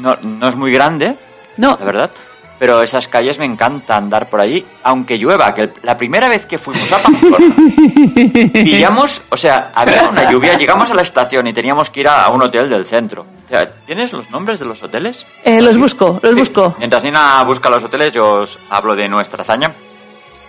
no, 0.00 0.16
no 0.22 0.48
es 0.48 0.56
muy 0.56 0.72
grande, 0.72 1.16
No, 1.56 1.76
la 1.78 1.84
verdad. 1.86 2.10
Pero 2.58 2.80
esas 2.82 3.06
calles 3.08 3.38
me 3.38 3.44
encanta 3.44 3.96
andar 3.96 4.30
por 4.30 4.40
allí, 4.40 4.64
aunque 4.82 5.18
llueva. 5.18 5.52
Que 5.54 5.72
la 5.82 5.96
primera 5.96 6.28
vez 6.28 6.46
que 6.46 6.56
fuimos 6.56 6.90
a 6.90 6.98
Pamplona, 6.98 7.36
pillamos, 8.52 9.22
o 9.28 9.36
sea, 9.36 9.72
había 9.74 10.08
una 10.08 10.30
lluvia, 10.30 10.56
llegamos 10.56 10.90
a 10.90 10.94
la 10.94 11.02
estación 11.02 11.46
y 11.46 11.52
teníamos 11.52 11.90
que 11.90 12.00
ir 12.00 12.08
a 12.08 12.28
un 12.30 12.42
hotel 12.42 12.70
del 12.70 12.86
centro. 12.86 13.26
O 13.44 13.48
sea, 13.48 13.70
¿Tienes 13.84 14.12
los 14.12 14.30
nombres 14.30 14.58
de 14.58 14.64
los 14.64 14.82
hoteles? 14.82 15.26
eh, 15.44 15.60
los 15.60 15.76
busco, 15.76 16.18
los 16.22 16.32
Sí. 16.32 16.38
busco. 16.38 16.74
Mientras 16.78 17.02
Nina 17.02 17.42
busca 17.44 17.68
los 17.68 17.84
hoteles, 17.84 18.12
yo 18.12 18.40
os 18.40 18.58
hablo 18.70 18.96
de 18.96 19.08
nuestra 19.08 19.42
hazaña. 19.42 19.72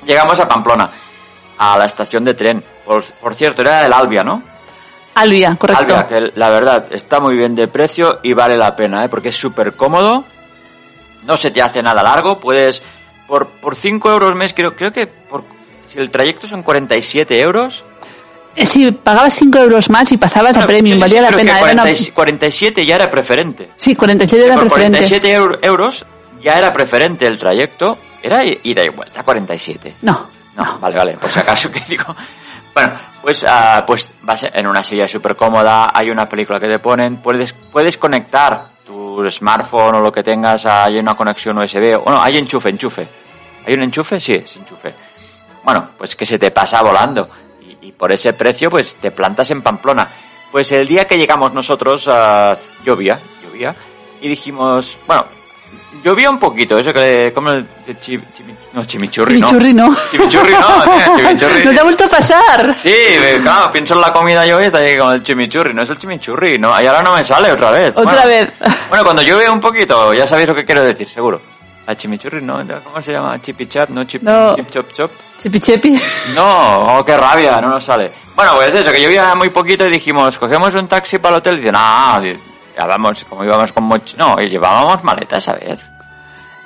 Llegamos 0.06 0.40
a 0.40 0.48
Pamplona, 0.48 0.90
a 1.58 1.78
la 1.78 1.86
estación 1.86 2.24
de 2.24 2.34
tren. 2.34 2.64
Por, 2.86 3.04
por 3.04 3.36
cierto, 3.36 3.62
era 3.62 3.86
el 3.86 3.92
Albia, 3.94 4.24
¿no? 4.24 4.42
Albia, 5.16 5.56
correcto. 5.58 5.82
Albia, 5.84 6.08
que 6.08 6.32
la 6.36 6.50
verdad 6.50 6.86
está 6.92 7.20
muy 7.20 7.36
bien 7.36 7.54
de 7.56 7.68
precio 7.68 8.20
y 8.24 8.34
vale 8.34 8.56
la 8.58 8.76
pena, 8.76 9.04
¿eh? 9.04 9.10
porque 9.10 9.30
es 9.30 9.36
súper 9.36 9.76
cómodo. 9.76 10.24
No 11.28 11.38
se 11.38 11.52
te 11.52 11.62
hace 11.62 11.84
nada 11.84 12.02
largo. 12.02 12.40
Puedes, 12.40 12.82
por, 13.28 13.48
por 13.48 13.76
5 13.76 14.12
euros 14.12 14.36
mes, 14.36 14.54
creo, 14.54 14.76
creo 14.76 14.92
que 14.92 15.06
por, 15.08 15.44
si 15.92 16.00
el 16.00 16.10
trayecto 16.10 16.48
son 16.48 16.64
47 16.64 17.40
euros. 17.40 17.84
Eh, 18.56 18.66
Sí, 18.66 18.92
pagabas 18.92 19.36
5 19.36 19.58
euros 19.60 19.90
más 19.92 20.12
y 20.12 20.18
pasabas 20.18 20.58
a 20.58 20.62
No, 20.62 20.66
premium, 20.68 21.00
valía 21.00 21.22
la 21.22 21.30
pena. 21.30 21.60
Era 21.60 21.74
una- 21.74 21.84
40 21.84 22.14
47 22.14 22.86
ya 22.86 22.96
era 22.96 23.12
preferente. 23.12 23.70
Sí, 23.78 23.96
47 23.96 24.44
era 24.46 24.56
por 24.56 24.64
preferente. 24.64 24.98
47 25.00 25.38
eur- 25.40 25.60
euros 25.62 26.06
ya 26.42 26.54
era 26.54 26.74
preferente 26.74 27.28
el 27.28 27.38
trayecto, 27.38 27.98
era 28.24 28.44
ida 28.44 28.84
y 28.84 28.90
vuelta, 28.90 29.22
47. 29.24 29.96
No. 30.02 30.28
No, 30.56 30.80
vale, 30.80 30.98
vale, 30.98 31.14
por 31.18 31.30
si 31.30 31.38
acaso 31.40 31.70
que 31.72 31.82
digo. 31.88 32.16
Bueno, 32.74 32.94
pues, 33.22 33.46
ah, 33.48 33.84
pues 33.86 34.12
vas 34.24 34.44
en 34.52 34.66
una 34.66 34.84
silla 34.84 35.08
súper 35.08 35.36
cómoda, 35.36 35.92
hay 35.94 36.10
una 36.10 36.28
película 36.28 36.60
que 36.60 36.68
te 36.68 36.80
ponen, 36.80 37.18
puedes, 37.18 37.54
puedes 37.54 37.98
conectar 38.00 38.70
tu 39.24 39.32
smartphone 39.32 39.96
o 39.96 40.02
lo 40.02 40.12
que 40.12 40.24
tengas, 40.24 40.66
hay 40.66 41.00
una 41.00 41.16
conexión 41.16 41.58
USB, 41.58 42.00
o 42.04 42.10
no, 42.10 42.22
hay 42.22 42.38
enchufe, 42.38 42.70
enchufe. 42.70 43.08
¿Hay 43.66 43.74
un 43.74 43.84
enchufe? 43.84 44.20
Sí, 44.20 44.34
es 44.34 44.56
enchufe. 44.58 44.94
Bueno, 45.64 45.90
pues 45.98 46.16
que 46.16 46.26
se 46.26 46.38
te 46.38 46.52
pasa 46.52 46.82
volando. 46.82 47.28
Y, 47.82 47.92
por 47.92 48.12
ese 48.12 48.34
precio, 48.34 48.70
pues 48.70 48.96
te 48.96 49.12
plantas 49.12 49.50
en 49.52 49.62
Pamplona. 49.62 50.08
Pues 50.52 50.72
el 50.72 50.88
día 50.88 51.06
que 51.06 51.18
llegamos 51.18 51.54
nosotros, 51.54 52.08
ah, 52.08 52.56
llovía, 52.86 53.20
llovía, 53.44 53.76
y 54.22 54.28
dijimos, 54.28 54.98
bueno, 55.08 55.26
llovía 56.04 56.30
un 56.30 56.40
poquito, 56.40 56.78
eso 56.78 56.94
que, 56.94 57.32
como 57.34 57.52
el 57.52 57.66
de 57.86 58.00
chi- 58.00 58.18
chimi- 58.18 58.56
no, 58.74 58.86
chimichurri, 58.86 59.36
Chimichurri 59.36 59.74
no. 59.74 59.96
Chimichurri 60.12 60.52
no, 60.54 60.84
tío, 60.84 61.18
chimichurri. 61.18 61.66
Nos 61.66 61.78
ha 61.78 61.84
vuelto 61.84 62.04
a 62.06 62.08
pasar. 62.10 62.76
Sí, 62.78 62.94
claro, 63.42 63.72
pienso 63.72 63.94
en 63.96 64.02
la 64.02 64.12
comida 64.14 64.46
yo 64.46 64.60
y 64.62 64.70
con 64.98 65.14
el 65.14 65.24
chimichurri, 65.24 65.74
no 65.74 65.82
es 65.84 65.90
el 65.90 65.98
chimichurri, 66.00 66.58
¿no? 66.60 66.70
Y 66.82 66.86
ahora 66.86 67.02
no 67.02 67.14
me 67.14 67.24
sale 67.24 67.52
otra 67.52 67.72
vez. 67.72 67.90
Otra 67.96 68.04
Bueno, 68.04 68.28
vez. 68.28 68.54
Bueno, 68.90 69.04
cuando 69.04 69.22
llueve 69.22 69.50
un 69.50 69.60
poquito, 69.60 70.14
ya 70.14 70.26
sabéis 70.28 70.48
lo 70.50 70.56
que 70.56 70.66
quiero 70.66 70.84
decir, 70.84 71.08
seguro. 71.10 71.42
La 71.86 71.96
chimichurri, 71.96 72.42
¿no? 72.42 72.62
¿Cómo 72.84 73.02
se 73.02 73.14
llama? 73.14 73.42
Chipichap, 73.42 73.90
¿no? 73.92 74.04
Chip, 74.04 74.22
No. 74.22 74.56
chip 74.56 74.70
chop 74.70 74.92
chop. 74.92 75.12
Chepi 75.42 75.60
chepi. 75.60 76.02
No, 76.36 76.98
oh, 77.00 77.06
qué 77.06 77.16
rabia, 77.18 77.62
no 77.62 77.70
nos 77.70 77.84
sale. 77.84 78.12
Bueno, 78.36 78.56
pues 78.56 78.74
eso, 78.74 78.92
que 78.92 79.02
llovía 79.02 79.34
muy 79.36 79.50
poquito 79.50 79.86
y 79.86 79.90
dijimos, 79.90 80.38
cogemos 80.38 80.74
un 80.76 80.88
taxi 80.88 81.18
para 81.20 81.36
el 81.36 81.40
hotel 81.40 81.54
y 81.56 81.58
dicen, 81.60 81.76
ah, 81.78 82.22
ya 82.78 82.86
vamos, 82.86 83.26
como 83.26 83.44
íbamos 83.44 83.74
con 83.74 83.86
moch... 83.86 84.16
No, 84.18 84.36
llevábamos 84.38 85.04
maletas 85.04 85.40
esa 85.44 85.54
vez. 85.54 85.80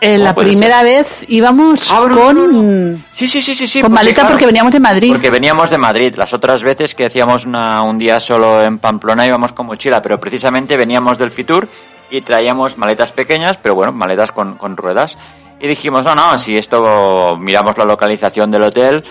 Eh, 0.03 0.17
la 0.17 0.33
primera 0.33 0.81
vez 0.81 1.23
íbamos 1.27 1.91
Ah, 1.91 2.03
no, 2.09 2.15
con, 2.19 2.35
no, 2.35 2.47
no. 2.47 2.99
Sí, 3.11 3.27
sí, 3.27 3.39
sí, 3.41 3.55
sí, 3.55 3.81
con 3.83 3.93
maleta 3.93 4.21
claro, 4.21 4.29
porque 4.33 4.47
veníamos 4.47 4.73
de 4.73 4.79
Madrid. 4.79 5.11
Porque 5.11 5.29
veníamos 5.29 5.69
de 5.69 5.77
Madrid. 5.77 6.15
Las 6.17 6.33
otras 6.33 6.63
veces 6.63 6.95
que 6.95 7.05
hacíamos 7.05 7.45
una- 7.45 7.83
un 7.83 7.99
día 7.99 8.19
solo 8.19 8.63
en 8.63 8.79
Pamplona 8.79 9.27
íbamos 9.27 9.53
con 9.53 9.67
mochila, 9.67 10.01
pero 10.01 10.19
precisamente 10.19 10.75
veníamos 10.75 11.19
del 11.19 11.29
Fitur 11.29 11.67
y 12.09 12.21
traíamos 12.21 12.77
maletas 12.79 13.11
pequeñas, 13.11 13.57
pero 13.61 13.75
bueno, 13.75 13.91
maletas 13.91 14.31
con, 14.31 14.55
con 14.55 14.75
ruedas. 14.75 15.17
Y 15.59 15.67
dijimos, 15.67 16.03
no, 16.03 16.15
no, 16.15 16.35
si 16.39 16.57
esto 16.57 17.37
miramos 17.37 17.77
la 17.77 17.85
localización 17.85 18.49
del 18.49 18.63
hotel, 18.63 19.03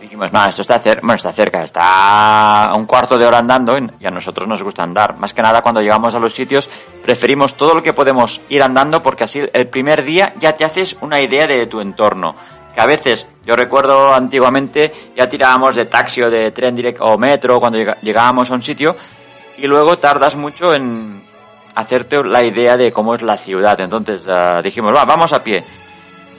dijimos, 0.00 0.32
no, 0.32 0.44
esto 0.46 0.62
está 0.62 0.78
cerca, 0.78 1.00
bueno, 1.02 1.16
está 1.16 1.32
cerca, 1.32 1.62
está 1.62 2.70
a 2.70 2.74
un 2.74 2.86
cuarto 2.86 3.18
de 3.18 3.26
hora 3.26 3.38
andando 3.38 3.76
y 3.98 4.06
a 4.06 4.10
nosotros 4.10 4.46
nos 4.48 4.62
gusta 4.62 4.82
andar. 4.82 5.16
Más 5.16 5.32
que 5.32 5.42
nada 5.42 5.62
cuando 5.62 5.80
llegamos 5.80 6.14
a 6.14 6.18
los 6.18 6.32
sitios 6.32 6.70
preferimos 7.02 7.54
todo 7.54 7.74
lo 7.74 7.82
que 7.82 7.92
podemos 7.92 8.40
ir 8.48 8.62
andando 8.62 9.02
porque 9.02 9.24
así 9.24 9.42
el 9.52 9.66
primer 9.68 10.04
día 10.04 10.32
ya 10.38 10.54
te 10.54 10.64
haces 10.64 10.96
una 11.00 11.20
idea 11.20 11.46
de 11.46 11.66
tu 11.66 11.80
entorno. 11.80 12.34
Que 12.74 12.80
a 12.80 12.86
veces, 12.86 13.26
yo 13.44 13.56
recuerdo 13.56 14.14
antiguamente, 14.14 15.12
ya 15.16 15.28
tirábamos 15.28 15.74
de 15.74 15.86
taxi 15.86 16.22
o 16.22 16.30
de 16.30 16.50
tren 16.52 16.76
directo 16.76 17.04
o 17.04 17.18
metro 17.18 17.58
cuando 17.58 17.78
llegábamos 17.78 18.50
a 18.50 18.54
un 18.54 18.62
sitio 18.62 18.96
y 19.56 19.66
luego 19.66 19.98
tardas 19.98 20.36
mucho 20.36 20.72
en 20.74 21.22
hacerte 21.74 22.22
la 22.24 22.44
idea 22.44 22.76
de 22.76 22.92
cómo 22.92 23.14
es 23.14 23.22
la 23.22 23.36
ciudad. 23.36 23.80
Entonces 23.80 24.26
ah, 24.28 24.60
dijimos, 24.62 24.94
va, 24.94 25.04
vamos 25.04 25.32
a 25.32 25.42
pie. 25.42 25.64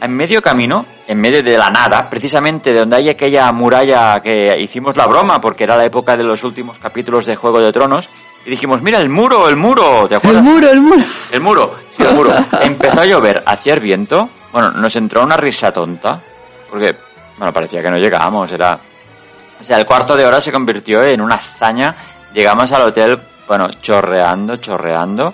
En 0.02 0.16
medio 0.16 0.42
camino, 0.42 0.86
en 1.08 1.20
medio 1.20 1.44
de 1.44 1.58
la 1.58 1.70
nada, 1.70 2.10
precisamente 2.10 2.72
de 2.72 2.80
donde 2.80 2.96
hay 2.96 3.10
aquella 3.10 3.52
muralla 3.52 4.22
que 4.22 4.58
hicimos 4.60 4.96
la 4.96 5.06
broma, 5.08 5.42
porque 5.42 5.66
era 5.66 5.76
la 5.76 5.86
época 5.86 6.16
de 6.16 6.24
los 6.24 6.44
últimos 6.44 6.80
capítulos 6.80 7.26
de 7.26 7.36
Juego 7.36 7.60
de 7.60 7.74
Tronos, 7.74 8.10
y 8.46 8.50
dijimos, 8.50 8.82
mira 8.82 9.00
el 9.00 9.10
muro, 9.10 9.50
el 9.50 9.58
muro, 9.58 10.08
¿te 10.08 10.16
acuerdas? 10.16 10.42
el 10.46 10.50
muro, 10.50 10.70
el 10.72 10.82
muro. 10.82 11.04
El 11.32 11.42
muro, 11.42 11.76
sí, 11.92 12.04
el 12.04 12.16
muro. 12.16 12.34
Empezó 12.62 13.02
a 13.02 13.06
llover, 13.06 13.44
hacía 13.46 13.74
el 13.74 13.82
viento. 13.82 14.30
Bueno, 14.54 14.72
nos 14.72 14.96
entró 14.96 15.22
una 15.24 15.36
risa 15.36 15.72
tonta. 15.74 16.20
Porque, 16.70 16.96
bueno, 17.38 17.52
parecía 17.52 17.82
que 17.82 17.92
no 17.92 17.98
llegábamos. 17.98 18.50
Era. 18.52 18.80
O 19.60 19.64
sea, 19.64 19.78
el 19.78 19.86
cuarto 19.86 20.16
de 20.16 20.26
hora 20.26 20.40
se 20.40 20.52
convirtió 20.52 21.04
en 21.04 21.20
una 21.20 21.36
hazaña. 21.36 21.94
Llegamos 22.34 22.72
al 22.72 22.84
hotel, 22.84 23.20
bueno, 23.48 23.68
chorreando, 23.82 24.56
chorreando. 24.58 25.34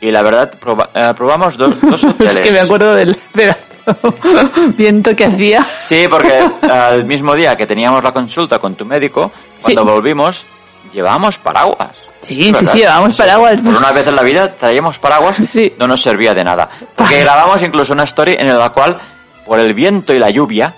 Y 0.00 0.10
la 0.10 0.22
verdad, 0.22 0.50
proba- 0.58 0.88
eh, 0.94 1.12
probamos 1.14 1.56
dos, 1.58 1.74
dos 1.82 2.02
hoteles. 2.04 2.36
Es 2.36 2.40
que 2.40 2.52
me 2.52 2.60
acuerdo 2.60 2.94
del 2.94 3.14
pedazo 3.32 3.58
viento 4.76 5.14
que 5.16 5.24
hacía. 5.24 5.66
Sí, 5.84 6.06
porque 6.08 6.48
el 6.92 7.04
mismo 7.06 7.34
día 7.34 7.56
que 7.56 7.66
teníamos 7.66 8.02
la 8.02 8.12
consulta 8.12 8.58
con 8.58 8.74
tu 8.74 8.84
médico, 8.84 9.30
cuando 9.62 9.82
Sí. 9.82 9.88
volvimos, 9.88 10.46
llevábamos 10.92 11.38
paraguas. 11.38 11.96
Sí, 12.20 12.42
sí, 12.42 12.52
¿Verdad? 12.52 12.72
sí, 12.72 12.78
llevábamos 12.78 13.16
paraguas. 13.16 13.60
Por 13.60 13.74
una 13.76 13.92
vez 13.92 14.06
en 14.06 14.16
la 14.16 14.22
vida 14.22 14.52
traíamos 14.54 14.98
paraguas, 14.98 15.38
Sí. 15.52 15.74
no 15.78 15.86
nos 15.86 16.00
servía 16.02 16.34
de 16.34 16.44
nada. 16.44 16.68
Porque 16.96 17.20
grabamos 17.20 17.62
incluso 17.62 17.92
una 17.92 18.04
story 18.04 18.36
en 18.38 18.56
la 18.58 18.70
cual, 18.70 18.98
por 19.46 19.58
el 19.60 19.72
viento 19.74 20.12
y 20.12 20.18
la 20.18 20.30
lluvia, 20.30 20.74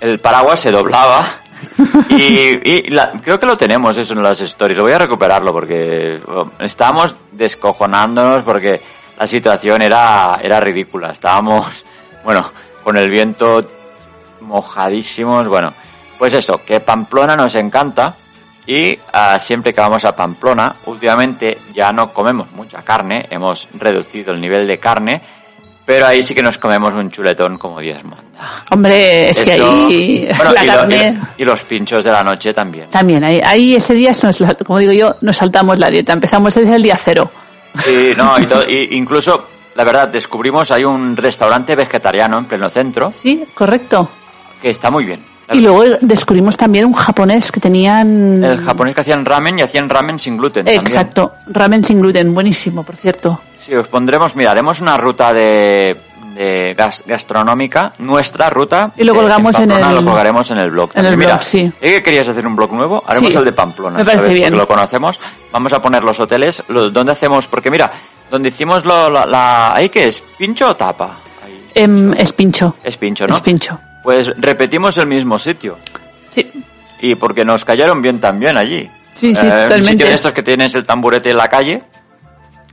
el 0.00 0.18
paraguas 0.20 0.60
se 0.60 0.70
doblaba. 0.70 1.26
Y, 2.10 2.60
y 2.70 2.90
la- 2.90 3.12
creo 3.22 3.38
que 3.38 3.46
lo 3.46 3.56
tenemos 3.56 3.96
eso 3.96 4.12
en 4.14 4.22
las 4.22 4.40
stories. 4.40 4.76
Lo 4.76 4.84
voy 4.84 4.92
a 4.92 4.98
recuperarlo 4.98 5.52
porque 5.52 6.20
bueno, 6.26 6.52
estábamos 6.60 7.16
descojonándonos 7.32 8.42
porque 8.44 8.80
la 9.18 9.26
situación 9.26 9.82
era, 9.82 10.38
era 10.40 10.60
ridícula. 10.60 11.10
Estábamos, 11.10 11.84
bueno, 12.24 12.50
con 12.84 12.96
el 12.96 13.08
viento 13.10 13.60
mojadísimos. 14.40 15.46
Bueno, 15.48 15.72
pues 16.18 16.34
eso, 16.34 16.60
que 16.64 16.80
Pamplona 16.80 17.36
nos 17.36 17.54
encanta 17.54 18.14
y 18.66 18.98
ah, 19.12 19.38
siempre 19.38 19.72
que 19.72 19.80
vamos 19.80 20.04
a 20.04 20.14
Pamplona, 20.14 20.76
últimamente 20.86 21.58
ya 21.74 21.92
no 21.92 22.12
comemos 22.12 22.50
mucha 22.52 22.82
carne, 22.82 23.26
hemos 23.30 23.66
reducido 23.74 24.32
el 24.32 24.40
nivel 24.40 24.66
de 24.66 24.78
carne, 24.78 25.22
pero 25.86 26.06
ahí 26.06 26.22
sí 26.22 26.34
que 26.34 26.42
nos 26.42 26.58
comemos 26.58 26.92
un 26.92 27.10
chuletón 27.10 27.56
como 27.56 27.80
Dios 27.80 28.04
manda. 28.04 28.64
Hombre, 28.70 29.30
es 29.30 29.42
que 29.42 29.52
ahí 29.52 30.28
bueno, 30.36 30.52
la 30.52 30.64
y, 30.64 30.66
lo- 30.66 30.72
carne... 30.74 31.20
y- 31.38 31.42
y 31.42 31.44
los 31.46 31.62
pinchos 31.62 32.04
de 32.04 32.12
la 32.12 32.22
noche 32.22 32.52
también. 32.52 32.90
También, 32.90 33.24
ahí, 33.24 33.40
ahí 33.42 33.74
ese 33.76 33.94
día, 33.94 34.12
nos, 34.22 34.42
como 34.66 34.78
digo 34.80 34.92
yo, 34.92 35.16
nos 35.22 35.38
saltamos 35.38 35.78
la 35.78 35.88
dieta. 35.88 36.12
Empezamos 36.12 36.54
desde 36.54 36.76
el 36.76 36.82
día 36.82 36.96
cero. 37.02 37.30
Sí, 37.84 38.12
no, 38.18 38.38
y 38.38 38.44
to- 38.46 38.68
y 38.68 38.88
incluso, 38.96 39.46
la 39.78 39.84
verdad, 39.84 40.08
descubrimos 40.08 40.72
hay 40.72 40.84
un 40.84 41.16
restaurante 41.16 41.76
vegetariano 41.76 42.36
en 42.36 42.46
pleno 42.46 42.68
centro 42.68 43.12
Sí, 43.12 43.44
correcto. 43.54 44.10
que 44.60 44.70
está 44.70 44.90
muy 44.90 45.04
bien. 45.04 45.24
Y 45.52 45.60
luego 45.60 45.82
descubrimos 46.00 46.56
también 46.56 46.84
un 46.84 46.92
japonés 46.92 47.50
que 47.52 47.60
tenían... 47.60 48.42
El 48.44 48.58
japonés 48.58 48.94
que 48.96 49.00
hacían 49.02 49.24
ramen 49.24 49.58
y 49.58 49.62
hacían 49.62 49.88
ramen 49.88 50.18
sin 50.18 50.36
gluten. 50.36 50.66
también. 50.66 50.84
Exacto, 50.84 51.32
ramen 51.46 51.82
sin 51.84 52.00
gluten, 52.02 52.34
buenísimo, 52.34 52.82
por 52.82 52.96
cierto. 52.96 53.40
Sí, 53.56 53.72
os 53.74 53.86
pondremos, 53.88 54.34
mira, 54.34 54.50
haremos 54.50 54.80
una 54.80 54.96
ruta 54.98 55.32
de, 55.32 55.96
de 56.34 56.74
gas- 56.76 57.02
gastronómica, 57.06 57.92
nuestra 57.98 58.50
ruta. 58.50 58.90
Y 58.96 59.04
lo 59.04 59.14
colgamos 59.14 59.58
en 59.60 59.68
Pamplona, 59.70 59.90
el- 59.90 60.04
Lo 60.04 60.10
colgaremos 60.10 60.50
en 60.50 60.58
el 60.58 60.70
blog. 60.72 60.90
en 60.94 61.06
el. 61.06 61.16
Mira, 61.16 61.34
blog, 61.36 61.42
sí. 61.44 61.72
¿eh, 61.80 61.92
que 61.92 62.02
querías 62.02 62.28
hacer 62.28 62.46
un 62.46 62.54
blog 62.56 62.72
nuevo? 62.72 63.02
Haremos 63.06 63.30
Sí, 63.30 63.36
el 63.38 63.44
de 63.44 63.52
Pamplona, 63.52 63.98
me 63.98 64.04
parece 64.04 64.34
bien. 64.34 64.42
Porque 64.50 64.56
lo 64.56 64.66
conocemos. 64.68 65.18
Vamos 65.52 65.72
a 65.72 65.80
poner 65.80 66.04
los 66.04 66.18
hoteles, 66.20 66.62
lo- 66.68 66.90
¿dónde 66.90 67.12
hacemos? 67.12 67.46
Porque 67.48 67.70
mira, 67.70 67.90
donde 68.30 68.48
hicimos 68.50 68.84
lo, 68.84 69.10
la, 69.10 69.26
la- 69.26 69.74
¿ahí 69.74 69.88
qué 69.88 70.08
es? 70.08 70.22
¿Pincho 70.38 70.68
o 70.70 70.76
tapa? 70.76 71.18
Ahí. 71.44 71.68
Em, 71.74 72.12
es 72.14 72.32
pincho. 72.32 72.76
Es 72.84 72.96
pincho, 72.96 73.26
¿no? 73.26 73.34
Es 73.36 73.40
pincho. 73.42 73.78
Pues 74.02 74.32
repetimos 74.38 74.96
el 74.98 75.06
mismo 75.06 75.38
sitio. 75.38 75.78
Sí, 76.28 76.50
Y 77.00 77.14
porque 77.14 77.44
nos 77.44 77.64
cayeron 77.64 78.00
bien 78.02 78.20
también 78.20 78.56
allí. 78.56 78.88
Sí, 79.14 79.34
sí, 79.34 79.40
Un 79.42 79.48
totalmente. 79.50 79.90
sitio 79.90 80.06
de 80.06 80.14
estos 80.14 80.32
que 80.32 80.42
tienes 80.42 80.74
el 80.74 80.84
tamburete 80.84 81.30
en 81.30 81.36
la 81.36 81.48
calle. 81.48 81.82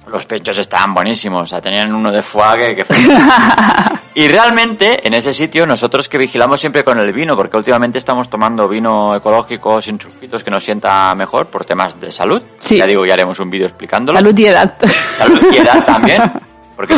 Los 0.07 0.25
pechos 0.25 0.57
estaban 0.57 0.93
buenísimos, 0.93 1.41
o 1.41 1.45
sea, 1.45 1.59
tenían 1.59 1.93
uno 1.93 2.11
de 2.11 2.21
foie 2.21 2.75
que... 2.75 2.85
y 4.15 4.27
realmente, 4.27 5.05
en 5.05 5.13
ese 5.13 5.33
sitio, 5.33 5.65
nosotros 5.65 6.07
que 6.07 6.17
vigilamos 6.17 6.59
siempre 6.59 6.83
con 6.83 6.99
el 6.99 7.11
vino, 7.11 7.35
porque 7.35 7.57
últimamente 7.57 7.97
estamos 7.97 8.29
tomando 8.29 8.67
vino 8.67 9.15
ecológico 9.15 9.81
sin 9.81 9.99
sulfitos 9.99 10.43
que 10.43 10.51
nos 10.51 10.63
sienta 10.63 11.13
mejor 11.15 11.47
por 11.47 11.65
temas 11.65 11.99
de 11.99 12.11
salud. 12.11 12.41
Sí. 12.57 12.77
Ya 12.77 12.85
digo, 12.85 13.05
ya 13.05 13.13
haremos 13.15 13.39
un 13.39 13.49
vídeo 13.49 13.65
explicándolo. 13.65 14.19
salud 14.19 14.37
y 14.37 14.45
edad. 14.45 14.75
Salud 15.17 15.41
y 15.51 15.57
edad 15.57 15.83
también. 15.85 16.21
Porque 16.75 16.93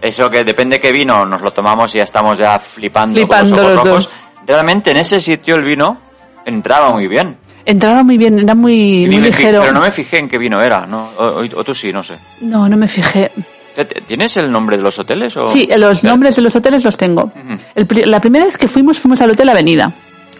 eso 0.00 0.30
que 0.30 0.42
depende 0.42 0.80
qué 0.80 0.90
vino 0.90 1.26
nos 1.26 1.42
lo 1.42 1.50
tomamos 1.52 1.94
y 1.94 1.98
ya 1.98 2.04
estamos 2.04 2.38
ya 2.38 2.58
flipando, 2.58 3.18
Flipando 3.18 3.56
con 3.56 3.62
los 3.64 3.72
ojos 3.72 3.76
los 3.76 3.86
rojos. 3.86 4.04
dos. 4.06 4.46
Realmente 4.46 4.90
en 4.90 4.96
ese 4.96 5.20
sitio 5.20 5.56
el 5.56 5.64
vino 5.64 5.98
entraba 6.46 6.90
muy 6.90 7.06
bien. 7.06 7.36
Entraba 7.68 8.02
muy 8.02 8.16
bien, 8.16 8.38
era 8.38 8.54
muy, 8.54 9.06
ligero. 9.06 9.60
pero 9.60 9.72
no 9.74 9.80
me 9.82 9.92
fijé 9.92 10.18
en 10.18 10.28
qué 10.28 10.38
vino 10.38 10.60
era, 10.60 10.86
¿no? 10.86 11.10
O, 11.18 11.42
o- 11.56 11.64
tú 11.64 11.74
sí, 11.74 11.92
no 11.92 12.02
sé. 12.02 12.16
No, 12.40 12.66
no 12.68 12.76
me 12.78 12.88
fijé. 12.88 13.30
¿Qué 13.76 13.84
te- 13.84 14.00
¿Tienes 14.00 14.36
el 14.38 14.50
nombre 14.50 14.78
de 14.78 14.82
los 14.82 14.98
hoteles? 14.98 15.36
O... 15.36 15.48
Sí, 15.48 15.68
los 15.76 16.02
nombres 16.02 16.34
de 16.36 16.42
los 16.42 16.56
hoteles 16.56 16.82
los 16.82 16.96
tengo. 16.96 17.30
El 17.74 17.86
la 18.10 18.20
primera 18.20 18.46
vez 18.46 18.56
que 18.56 18.68
fuimos, 18.68 18.98
fuimos 18.98 19.20
al 19.20 19.30
Hotel 19.30 19.50
Avenida, 19.50 19.92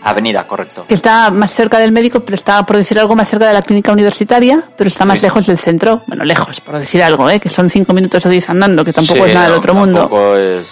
Avenida, 0.02 0.47
correcto. 0.47 0.87
que 0.88 0.94
está 0.94 1.30
más 1.30 1.52
cerca 1.52 1.78
del 1.78 1.92
médico, 1.92 2.20
pero 2.20 2.35
está, 2.37 2.64
por 2.64 2.76
decir 2.78 2.99
algo, 2.99 3.14
más 3.14 3.28
cerca 3.28 3.47
de 3.49 3.52
la 3.52 3.62
clínica 3.62 3.92
universitaria, 3.92 4.62
pero 4.76 4.88
está 4.88 5.04
más 5.04 5.18
Sí. 5.18 5.26
lejos 5.26 5.47
del 5.47 5.58
centro. 5.58 6.02
Bueno, 6.06 6.25
lejos, 6.25 6.61
por 6.62 6.78
decir 6.78 7.02
algo, 7.02 7.28
¿eh? 7.28 7.38
que 7.38 7.49
son 7.50 7.68
cinco 7.68 7.92
minutos 7.92 8.25
o 8.25 8.28
diez 8.30 8.49
andando, 8.49 8.82
que 8.85 8.92
tampoco 8.94 9.23
Sí, 9.25 9.28
es 9.28 9.35
nada 9.35 9.49
del 9.49 9.56
otro 9.56 9.75
mundo. 9.75 10.37
es- 10.38 10.66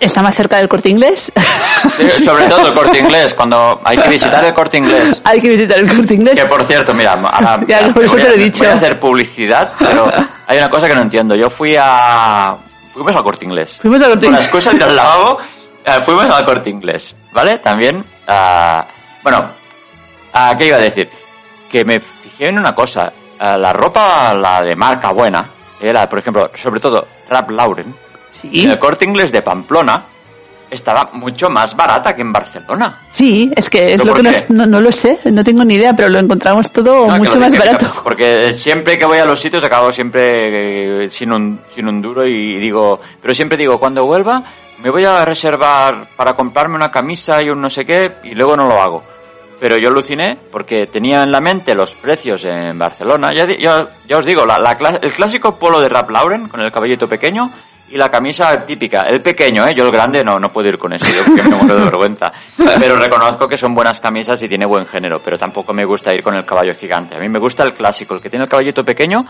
Está 0.00 0.22
más 0.22 0.34
cerca 0.34 0.58
del 0.58 0.68
corte 0.68 0.88
inglés. 0.90 1.32
Sí, 1.96 2.24
sobre 2.24 2.44
todo 2.46 2.68
el 2.68 2.74
corte 2.74 3.00
inglés, 3.00 3.34
cuando 3.34 3.80
hay 3.84 3.96
que 3.98 4.08
visitar 4.10 4.44
el 4.44 4.54
corte 4.54 4.78
inglés. 4.78 5.20
Hay 5.24 5.40
que 5.40 5.48
visitar 5.48 5.78
el 5.78 5.88
corte 5.96 6.14
inglés. 6.14 6.38
Que 6.38 6.46
por 6.46 6.64
cierto, 6.64 6.94
mira, 6.94 7.12
ahora 7.14 7.60
Ya, 7.68 7.92
por 7.92 8.04
eso 8.04 8.14
voy, 8.14 8.22
te 8.22 8.28
lo 8.28 8.34
a, 8.34 8.36
he 8.36 8.44
dicho. 8.44 8.64
voy 8.64 8.72
a 8.72 8.76
hacer 8.76 9.00
publicidad, 9.00 9.72
pero 9.78 10.10
hay 10.46 10.58
una 10.58 10.70
cosa 10.70 10.86
que 10.88 10.94
no 10.94 11.02
entiendo. 11.02 11.34
Yo 11.34 11.50
fui 11.50 11.76
a 11.78 12.56
fuimos 12.92 13.14
al 13.14 13.22
corte 13.24 13.44
inglés. 13.44 13.76
Fuimos 13.80 14.00
al 14.02 14.10
Corte 14.10 14.26
Con 14.26 14.32
la 14.34 14.38
Inglés. 14.38 14.46
excusa 14.46 14.70
de 14.70 14.76
ir 14.76 14.82
al 14.84 14.96
lavabo, 14.96 15.38
eh, 15.84 16.00
fuimos 16.04 16.26
al 16.30 16.44
corte 16.44 16.70
inglés, 16.70 17.14
¿vale? 17.32 17.58
También, 17.58 18.04
ah, 18.26 18.86
bueno, 19.22 19.50
ah, 20.32 20.54
¿qué 20.56 20.66
iba 20.66 20.76
a 20.76 20.80
decir? 20.80 21.08
Que 21.70 21.84
me 21.84 22.00
fijé 22.00 22.48
en 22.48 22.58
una 22.58 22.74
cosa, 22.74 23.12
ah, 23.38 23.56
la 23.58 23.72
ropa, 23.72 24.32
la 24.34 24.62
de 24.62 24.74
marca 24.76 25.10
buena, 25.12 25.48
era, 25.80 26.08
por 26.08 26.18
ejemplo, 26.20 26.50
sobre 26.54 26.80
todo 26.80 27.06
Rap 27.28 27.50
Lauren, 27.50 27.94
Sí, 28.30 28.64
en 28.64 28.70
el 28.70 28.78
corte 28.78 29.04
inglés 29.04 29.32
de 29.32 29.42
Pamplona, 29.42 30.04
estaba 30.70 31.10
mucho 31.12 31.48
más 31.48 31.74
barata 31.74 32.14
que 32.14 32.22
en 32.22 32.32
Barcelona. 32.32 33.00
sí, 33.10 33.50
es 33.56 33.70
que 33.70 33.94
es 33.94 34.02
¿Pero 34.02 34.04
lo 34.04 34.14
que 34.14 34.22
nos, 34.22 34.50
no, 34.50 34.66
no 34.66 34.80
lo 34.80 34.92
sé, 34.92 35.18
no 35.24 35.42
tengo 35.42 35.64
ni 35.64 35.74
idea, 35.74 35.94
pero 35.94 36.08
lo 36.08 36.18
encontramos 36.18 36.70
todo 36.70 37.06
No, 37.06 37.18
mucho 37.18 37.40
más 37.40 37.56
barato. 37.56 37.90
Porque 38.04 38.52
siempre 38.52 38.98
que 38.98 39.06
voy 39.06 39.18
a 39.18 39.24
los 39.24 39.40
sitios 39.40 39.64
acabo 39.64 39.92
siempre 39.92 41.04
eh, 41.04 41.10
sin 41.10 41.32
un, 41.32 41.60
sin 41.74 41.88
un 41.88 42.02
duro 42.02 42.26
y 42.26 42.58
digo, 42.58 43.00
pero 43.20 43.34
siempre 43.34 43.56
digo, 43.56 43.78
cuando 43.78 44.04
vuelva 44.04 44.42
me 44.82 44.90
voy 44.90 45.04
a 45.04 45.24
reservar 45.24 46.08
para 46.16 46.34
comprarme 46.34 46.76
una 46.76 46.90
camisa 46.90 47.42
y 47.42 47.50
un 47.50 47.60
no 47.60 47.70
sé 47.70 47.84
qué 47.84 48.12
y 48.24 48.34
luego 48.34 48.56
no 48.56 48.68
lo 48.68 48.80
hago. 48.80 49.02
Pero 49.60 49.76
yo 49.76 49.88
aluciné 49.88 50.38
porque 50.52 50.86
tenía 50.86 51.24
en 51.24 51.32
la 51.32 51.40
mente 51.40 51.74
los 51.74 51.96
precios 51.96 52.44
en 52.44 52.78
Barcelona. 52.78 53.32
Ya, 53.32 53.44
ya, 53.46 53.88
ya 54.06 54.18
os 54.18 54.24
digo, 54.24 54.46
la, 54.46 54.58
la 54.60 54.70
el 55.02 55.10
clásico 55.10 55.58
polo 55.58 55.80
de 55.80 55.88
Rap 55.88 56.10
Lauren 56.10 56.46
con 56.46 56.60
el 56.60 56.70
caballito 56.70 57.08
pequeño 57.08 57.50
y 57.90 57.96
la 57.96 58.10
camisa 58.10 58.64
típica. 58.64 59.02
El 59.02 59.20
pequeño, 59.22 59.66
¿eh? 59.66 59.74
Yo 59.74 59.84
el 59.84 59.90
grande 59.90 60.22
no, 60.24 60.38
no 60.38 60.52
puedo 60.52 60.68
ir 60.68 60.78
con 60.78 60.92
eso, 60.92 61.06
yo 61.06 61.24
porque 61.24 61.42
me 61.42 61.56
muero 61.56 61.76
de 61.76 61.84
vergüenza. 61.86 62.32
Pero 62.56 62.96
reconozco 62.96 63.48
que 63.48 63.56
son 63.56 63.74
buenas 63.74 64.00
camisas 64.00 64.42
y 64.42 64.48
tiene 64.48 64.66
buen 64.66 64.86
género, 64.86 65.20
pero 65.24 65.38
tampoco 65.38 65.72
me 65.72 65.84
gusta 65.84 66.12
ir 66.14 66.22
con 66.22 66.34
el 66.34 66.44
caballo 66.44 66.74
gigante. 66.74 67.14
A 67.16 67.18
mí 67.18 67.28
me 67.28 67.38
gusta 67.38 67.62
el 67.64 67.72
clásico, 67.74 68.14
el 68.14 68.20
que 68.20 68.30
tiene 68.30 68.44
el 68.44 68.48
caballito 68.50 68.84
pequeño. 68.84 69.24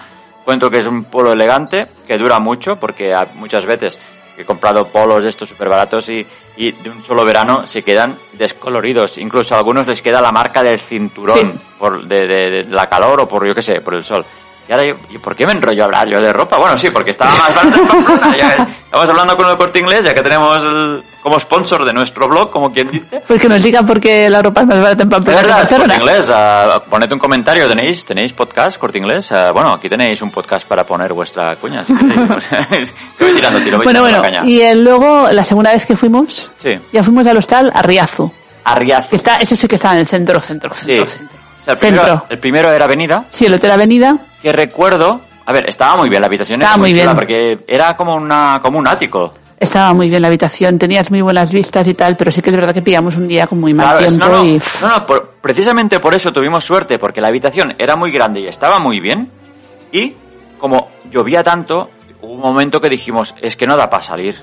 Cuento 0.45 0.71
que 0.71 0.79
es 0.79 0.87
un 0.87 1.05
polo 1.05 1.33
elegante, 1.33 1.87
que 2.07 2.17
dura 2.19 2.39
mucho, 2.39 2.77
porque 2.77 3.15
muchas 3.35 3.67
veces 3.67 3.99
he 4.37 4.45
comprado 4.45 4.87
polos 4.87 5.25
de 5.25 5.31
estos 5.31 5.49
súper 5.49 5.69
baratos 5.69 6.09
y, 6.09 6.25
y 6.57 6.71
de 6.73 6.91
un 6.91 7.05
solo 7.05 7.25
verano 7.25 7.67
se 7.67 7.83
quedan 7.83 8.17
descoloridos. 8.33 9.19
Incluso 9.19 9.55
a 9.55 9.59
algunos 9.59 9.87
les 9.87 10.01
queda 10.01 10.21
la 10.21 10.33
marca 10.33 10.63
del 10.63 10.81
cinturón 10.81 11.53
Sí. 11.55 11.61
por, 11.79 12.05
de, 12.07 12.27
de- 12.27 12.51
de 12.51 12.65
la 12.71 12.89
calor 12.89 13.21
o 13.21 13.29
por, 13.29 13.47
yo 13.47 13.55
qué 13.55 13.63
sé, 13.63 13.81
por 13.81 13.95
el 13.95 14.05
sol. 14.05 14.25
Y 14.69 14.73
ahora, 14.73 14.85
yo, 14.85 14.97
¿y 15.09 15.17
por 15.19 15.35
qué 15.35 15.47
me 15.47 15.53
enrollo 15.53 15.83
a 15.83 15.87
hablar 15.87 16.09
yo 16.09 16.21
de 16.21 16.31
ropa? 16.33 16.59
Bueno, 16.59 16.77
sí, 16.77 16.91
porque 16.91 17.13
estaba 17.13 17.35
más 17.35 17.55
barato 17.55 17.81
en 17.81 17.87
Pamplona. 17.89 18.37
Ya 18.39 18.67
estamos 18.85 19.09
hablando 19.11 19.37
con 19.37 19.49
el 19.49 19.57
corte 19.57 19.79
inglés, 19.79 20.05
ya 20.05 20.13
que 20.15 20.23
tenemos 20.23 20.63
el- 20.63 21.03
como 21.23 21.39
sponsor 21.41 21.85
de 21.85 21.93
nuestro 21.93 22.27
blog, 22.29 22.51
como 22.51 22.73
quien 22.73 22.91
dice. 22.91 23.23
Pues 23.27 23.41
que 23.41 23.49
nos 23.49 23.63
digan 23.63 23.85
por 23.87 23.99
qué 24.01 24.31
la 24.31 24.41
ropa 24.43 24.63
es 24.63 24.67
más 24.67 24.81
barata 24.81 25.03
en 25.03 25.09
Pamplona 25.11 25.41
que 25.41 25.45
en 25.47 25.51
verdad, 25.51 25.69
Corte 25.69 25.77
Barcelona. 25.79 25.97
Inglés, 26.13 26.31
ah, 26.35 26.83
poned 26.89 27.13
un 27.13 27.19
comentario, 27.19 27.69
¿tenéis, 27.69 28.05
tenéis 28.05 28.33
podcast, 28.33 28.79
Corte 28.79 28.99
Inglés? 28.99 29.31
Ah, 29.33 29.51
bueno, 29.53 29.73
aquí 29.73 29.89
tenéis 29.89 30.21
un 30.23 30.31
podcast 30.31 30.67
para 30.67 30.85
poner 30.85 31.13
vuestra 31.13 31.57
cuña, 31.57 31.85
si 31.85 31.95
queréis. 31.95 32.95
Voy 33.21 33.33
tirando 33.35 33.61
tiro, 33.61 33.77
voy 33.79 33.85
Bueno, 33.85 34.01
bueno, 34.01 34.23
caña. 34.23 34.43
y 34.45 34.61
eh, 34.61 34.75
luego, 34.75 35.29
la 35.31 35.45
segunda 35.45 35.73
vez 35.73 35.85
que 35.87 35.97
fuimos, 35.97 36.51
Sí, 36.59 36.79
ya 36.93 37.03
fuimos 37.03 37.27
al 37.27 37.37
hostal 37.39 37.71
Arriazu. 37.75 38.31
Arriazo. 38.65 39.11
Que 39.11 39.17
está, 39.17 39.37
ese 39.37 39.57
sí 39.57 39.67
que 39.67 39.77
está 39.77 39.93
en 39.93 39.99
el 39.99 40.07
centro, 40.09 40.41
centro, 40.41 40.73
Sí. 40.75 40.85
centro, 40.87 41.07
centro. 41.09 41.27
O 41.27 41.31
sea, 41.31 41.38
el, 41.73 41.79
primero, 41.79 42.03
Centro. 42.05 42.27
el 42.29 42.39
primero 42.39 42.73
era 42.73 42.85
Avenida, 42.85 43.25
Sí, 43.31 43.47
el 43.47 43.55
Hotel 43.55 43.71
Avenida. 43.73 44.17
que 44.43 44.53
recuerdo... 44.53 45.21
A 45.47 45.53
ver, 45.53 45.67
estaba 45.69 45.97
muy 45.97 46.11
bien 46.11 46.21
la 46.21 46.27
habitación, 46.27 46.61
Estaba 46.61 46.75
era 46.75 46.81
muy 46.83 46.93
bien. 46.93 47.15
porque 47.15 47.59
era 47.67 47.97
como, 47.97 48.15
una, 48.15 48.61
como 48.63 48.79
un 48.79 48.87
ático. 48.87 49.33
Estaba 49.59 49.95
muy 49.95 50.11
bien 50.11 50.21
la 50.21 50.29
habitación, 50.29 50.79
tenías 50.79 51.11
muy 51.11 51.23
buenas 51.23 51.53
vistas 51.53 51.89
y 51.89 51.95
tal, 51.95 52.17
pero 52.19 52.31
sí 52.31 52.43
que 52.43 52.51
es 52.51 52.57
verdad 52.57 52.75
que 52.75 52.83
pillamos 52.83 53.17
un 53.17 53.27
día 53.27 53.47
con 53.47 53.59
muy 53.59 53.73
mal 53.73 53.87
Claro, 53.87 53.99
tiempo 54.07 54.27
no, 54.29 54.33
no, 54.37 54.45
y... 54.45 54.61
no, 54.83 54.89
no, 54.89 55.07
por- 55.07 55.37
precisamente 55.41 56.01
por 56.01 56.13
eso 56.15 56.33
tuvimos 56.35 56.65
suerte, 56.65 56.99
porque 56.99 57.23
la 57.23 57.29
habitación 57.29 57.75
era 57.79 57.97
muy 57.97 58.11
grande 58.11 58.41
y 58.41 58.47
estaba 58.47 58.79
muy 58.79 59.01
bien. 59.01 59.31
Y 59.91 60.15
como 60.59 60.91
llovía 61.11 61.43
tanto, 61.43 61.89
hubo 62.21 62.35
un 62.35 62.41
momento 62.41 62.81
que 62.83 62.91
dijimos, 62.91 63.35
es 63.41 63.57
que 63.57 63.67
no 63.67 63.75
da 63.77 63.89
para 63.89 64.03
salir. 64.03 64.37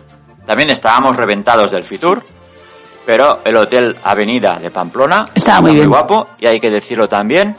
También 0.48 0.72
estábamos 0.72 1.16
reventados 1.16 1.70
del 1.70 1.84
Fitur, 1.84 2.24
pero 3.06 3.42
el 3.44 3.56
Hotel 3.56 3.96
Avenida 4.04 4.58
de 4.60 4.72
Pamplona 4.72 5.26
Estaba 5.34 5.62
muy 5.62 5.74
bien. 5.74 5.88
guapo 5.90 6.30
y 6.40 6.46
hay 6.48 6.60
que 6.60 6.72
decirlo 6.72 7.08
también, 7.08 7.56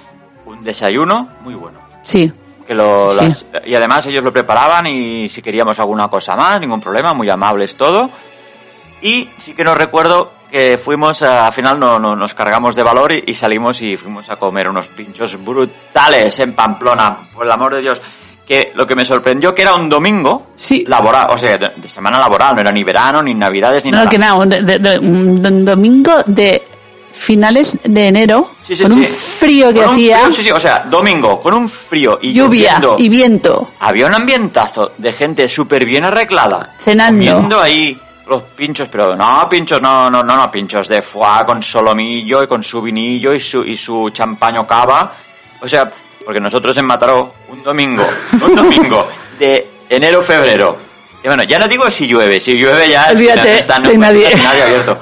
un 0.47 0.63
desayuno 0.63 1.29
muy 1.43 1.55
bueno. 1.55 1.79
Sí, 2.03 2.33
Que 2.67 2.75
lo, 2.75 3.09
Sí. 3.11 3.25
las- 3.25 3.47
y 3.65 3.75
además 3.77 4.05
ellos 4.07 4.25
lo 4.25 4.33
preparaban 4.33 4.89
y 4.89 5.29
si 5.29 5.41
queríamos 5.41 5.79
alguna 5.79 6.09
cosa 6.09 6.35
más, 6.35 6.61
ningún 6.61 6.81
problema, 6.81 7.15
muy 7.15 7.31
amables 7.31 7.77
todo. 7.77 8.11
Y 9.03 9.29
sí 9.39 9.55
que 9.55 9.63
nos 9.63 9.79
recuerdo 9.79 10.33
que 10.51 10.77
fuimos, 10.83 11.23
a- 11.23 11.47
al 11.47 11.53
final 11.53 11.79
no, 11.79 11.99
no- 12.01 12.17
nos 12.17 12.35
cargamos 12.35 12.75
de 12.75 12.83
valor 12.83 13.13
y, 13.13 13.23
y 13.29 13.35
salimos 13.35 13.81
y 13.83 13.97
fuimos 13.97 14.29
a 14.31 14.37
comer 14.37 14.69
unos 14.69 14.89
pinchos 14.89 15.37
brutales 15.45 16.39
en 16.41 16.55
Pamplona, 16.55 17.29
por 17.33 17.45
el 17.47 17.53
amor 17.53 17.75
de 17.75 17.83
Dios. 17.83 18.03
Que 18.47 18.73
lo 18.77 18.87
que 18.87 18.95
me 18.95 19.05
sorprendió 19.05 19.53
que 19.55 19.63
era 19.63 19.75
un 19.75 19.89
domingo 19.89 20.49
Sí. 20.57 20.85
laboral, 20.87 21.27
o 21.31 21.37
sea, 21.39 21.59
de, 21.59 21.71
de 21.77 21.89
semana 21.89 22.19
laboral, 22.19 22.55
no 22.55 22.61
era 22.61 22.71
ni 22.71 22.85
verano, 22.85 23.21
ni 23.23 23.35
navidades, 23.35 23.85
ni 23.85 23.91
no, 23.91 23.99
nada. 23.99 24.09
que 24.11 24.19
nada, 24.19 24.35
un, 24.35 24.49
de- 24.49 24.63
de- 24.63 24.79
de- 24.79 24.99
un 25.01 25.43
do- 25.43 25.51
domingo 25.73 26.23
de 26.27 26.63
finales 27.13 27.79
de 27.83 28.07
enero, 28.09 28.53
Sí, 28.63 28.77
sí, 28.77 28.83
con 28.83 28.93
un 28.93 29.03
frío 29.05 29.73
que 29.73 29.83
Con 29.83 29.95
hacía, 29.95 30.19
frío, 30.21 30.33
sí, 30.33 30.43
sí, 30.45 30.51
o 30.51 30.61
sea, 30.61 30.85
domingo, 30.89 31.41
con 31.41 31.55
un 31.55 31.69
frío 31.69 32.19
y 32.23 32.33
lluvia 32.33 32.75
lloviendo. 32.79 32.97
y 32.99 33.09
viento, 33.09 33.71
Había 33.81 34.07
un 34.07 34.15
ambientazo 34.15 34.93
de 34.99 35.13
gente 35.13 35.49
súper 35.49 35.85
bien 35.85 36.05
arreglada. 36.05 36.75
Cenando. 36.79 37.25
Comiendo 37.33 37.61
ahí 37.61 37.99
los 38.29 38.43
pinchos, 38.43 38.89
pero 38.89 39.17
no 39.17 39.49
pinchos, 39.49 39.81
no, 39.81 40.11
no, 40.11 40.23
no, 40.23 40.37
no, 40.37 40.51
pinchos 40.51 40.87
de 40.89 41.01
foie 41.03 41.45
con 41.47 41.63
solomillo 41.63 42.43
y 42.43 42.47
con 42.47 42.63
su 42.63 42.83
vinillo 42.83 43.33
y 43.35 43.41
su, 43.41 43.65
y 43.65 43.77
su 43.77 44.11
champaño 44.11 44.67
cava. 44.67 45.13
O 45.63 45.67
sea, 45.69 45.91
porque 46.27 46.41
nosotros 46.41 46.77
en 46.77 46.85
Mataró, 46.85 47.33
un 47.49 47.63
domingo, 47.63 48.05
un 48.33 48.55
domingo 48.57 49.09
de 49.39 49.71
enero, 49.89 50.21
febrero. 50.23 50.77
Y 51.23 51.29
bueno, 51.29 51.45
ya 51.45 51.57
no 51.57 51.69
digo 51.69 51.89
si 51.89 52.09
llueve, 52.09 52.41
si 52.41 52.59
llueve 52.59 52.89
ya 52.91 53.07
Olvídate, 53.13 53.59
está, 53.59 53.79
no 53.79 53.93
nadie. 53.95 54.27
está 54.27 54.43
nadie 54.49 54.63
abierto. 54.65 54.99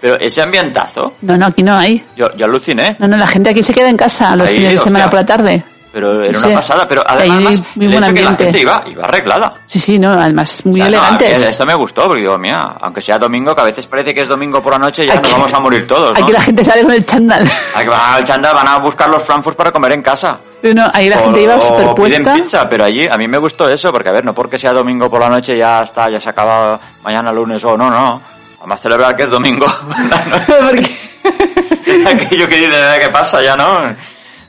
Pero 0.00 0.18
ese 0.18 0.40
ambientazo, 0.40 1.14
no, 1.20 1.36
no, 1.36 1.46
aquí 1.46 1.62
no 1.62 1.76
hay. 1.76 2.02
yo, 2.16 2.34
yo 2.36 2.46
aluciné. 2.46 2.96
No, 2.98 3.06
no, 3.06 3.18
la 3.18 3.26
gente 3.26 3.50
aquí 3.50 3.62
se 3.62 3.74
queda 3.74 3.90
en 3.90 3.98
casa 3.98 4.34
los 4.34 4.48
fines 4.48 4.72
de 4.72 4.78
semana 4.78 5.10
por 5.10 5.20
la 5.20 5.26
tarde. 5.26 5.62
Pero 5.92 6.22
era 6.24 6.38
una 6.38 6.54
pasada, 6.54 6.88
pero 6.88 7.04
además 7.06 7.38
hay 7.38 7.54
el 7.54 7.62
muy 7.76 7.96
hecho 7.96 8.14
que 8.14 8.22
la 8.22 8.34
gente 8.34 8.60
iba, 8.60 8.82
iba 8.90 9.04
arreglada. 9.04 9.54
Sí, 9.66 9.78
sí, 9.78 9.98
no, 9.98 10.12
además 10.12 10.62
muy 10.64 10.80
O 10.80 10.84
sea, 10.84 10.90
no, 10.90 10.96
elegantes. 10.98 11.38
que 11.42 11.48
esto 11.50 11.66
me 11.66 11.74
gustó, 11.74 12.04
porque 12.06 12.20
digo, 12.22 12.38
mira, 12.38 12.76
aunque 12.80 13.02
sea 13.02 13.18
domingo, 13.18 13.54
que 13.54 13.60
a 13.60 13.64
veces 13.64 13.86
parece 13.86 14.14
que 14.14 14.22
es 14.22 14.28
domingo 14.28 14.62
por 14.62 14.72
la 14.72 14.78
noche, 14.78 15.06
ya 15.06 15.12
Aquí- 15.14 15.22
nos 15.24 15.32
vamos 15.32 15.52
a 15.52 15.60
morir 15.60 15.86
todos, 15.86 16.18
¿no? 16.18 16.24
Aquí 16.24 16.32
la 16.32 16.40
gente 16.40 16.64
sale 16.64 16.82
con 16.82 16.92
el 16.92 17.04
chándal. 17.04 17.50
Aquí 17.74 17.88
van 17.88 18.14
al 18.14 18.24
chándal, 18.24 18.54
van 18.54 18.68
a 18.68 18.78
buscar 18.78 19.10
los 19.10 19.22
frankfurt 19.22 19.54
para 19.56 19.70
comer 19.70 19.92
en 19.92 20.02
casa. 20.02 20.40
No, 20.62 20.90
ahí 20.94 21.10
la 21.10 21.16
O- 21.18 21.24
gente 21.24 21.42
iba 21.42 21.56
o 21.56 21.58
piden 21.60 21.78
superpuesta. 21.78 22.34
pizza, 22.36 22.68
pero 22.70 22.84
allí 22.84 23.06
a 23.06 23.18
mí 23.18 23.28
me 23.28 23.36
gustó 23.36 23.68
eso, 23.68 23.92
porque 23.92 24.08
a 24.08 24.12
ver, 24.12 24.24
no 24.24 24.32
porque 24.34 24.56
sea 24.56 24.72
domingo 24.72 25.10
por 25.10 25.20
la 25.20 25.28
noche 25.28 25.58
ya 25.58 25.82
está, 25.82 26.08
ya 26.08 26.18
se 26.20 26.30
acaba 26.30 26.80
mañana 27.02 27.30
lunes 27.32 27.62
o 27.64 27.76
no, 27.76 27.90
no. 27.90 28.22
Vamos 28.60 28.78
a 28.78 28.82
celebrar 28.82 29.14
que 29.14 29.24
es 29.24 29.30
domingo. 29.30 29.66
Porque- 30.46 30.96
Aquello 32.06 32.48
que 32.48 32.56
dice, 32.56 32.70
"Eh, 32.96 32.98
¿qué 33.00 33.08
pasa? 33.08 33.42
Ya 33.42 33.56
no. 33.56 33.94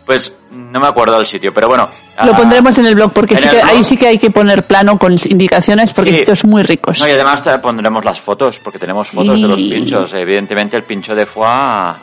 Pues 0.05 0.31
no 0.55 0.79
me 0.79 0.87
acuerdo 0.87 1.17
del 1.17 1.25
sitio, 1.27 1.53
pero 1.53 1.67
bueno. 1.67 1.89
Lo 2.23 2.33
ah, 2.33 2.37
pondremos 2.37 2.77
en 2.77 2.85
el 2.85 2.95
blog 2.95 3.11
porque 3.11 3.33
en 3.33 3.39
sí 3.39 3.45
el 3.47 3.51
que, 3.51 3.57
blog. 3.61 3.69
ahí 3.71 3.83
sí 3.83 3.97
que 3.97 4.07
hay 4.07 4.17
que 4.17 4.29
poner 4.29 4.67
plano 4.67 4.97
con 4.99 5.13
indicaciones 5.13 5.93
porque 5.93 6.11
Sí. 6.11 6.15
estos 6.17 6.45
muy 6.45 6.63
ricos. 6.63 6.99
No, 6.99 7.07
y 7.07 7.11
además 7.11 7.41
te 7.43 7.57
pondremos 7.59 8.05
las 8.05 8.19
fotos, 8.21 8.59
porque 8.59 8.77
tenemos 8.79 9.09
fotos 9.09 9.41
de 9.41 9.47
los 9.47 9.57
pinchos. 9.61 10.13
Evidentemente 10.13 10.77
el 10.77 10.83
pincho 10.83 11.15
de 11.15 11.25
foie 11.25 11.47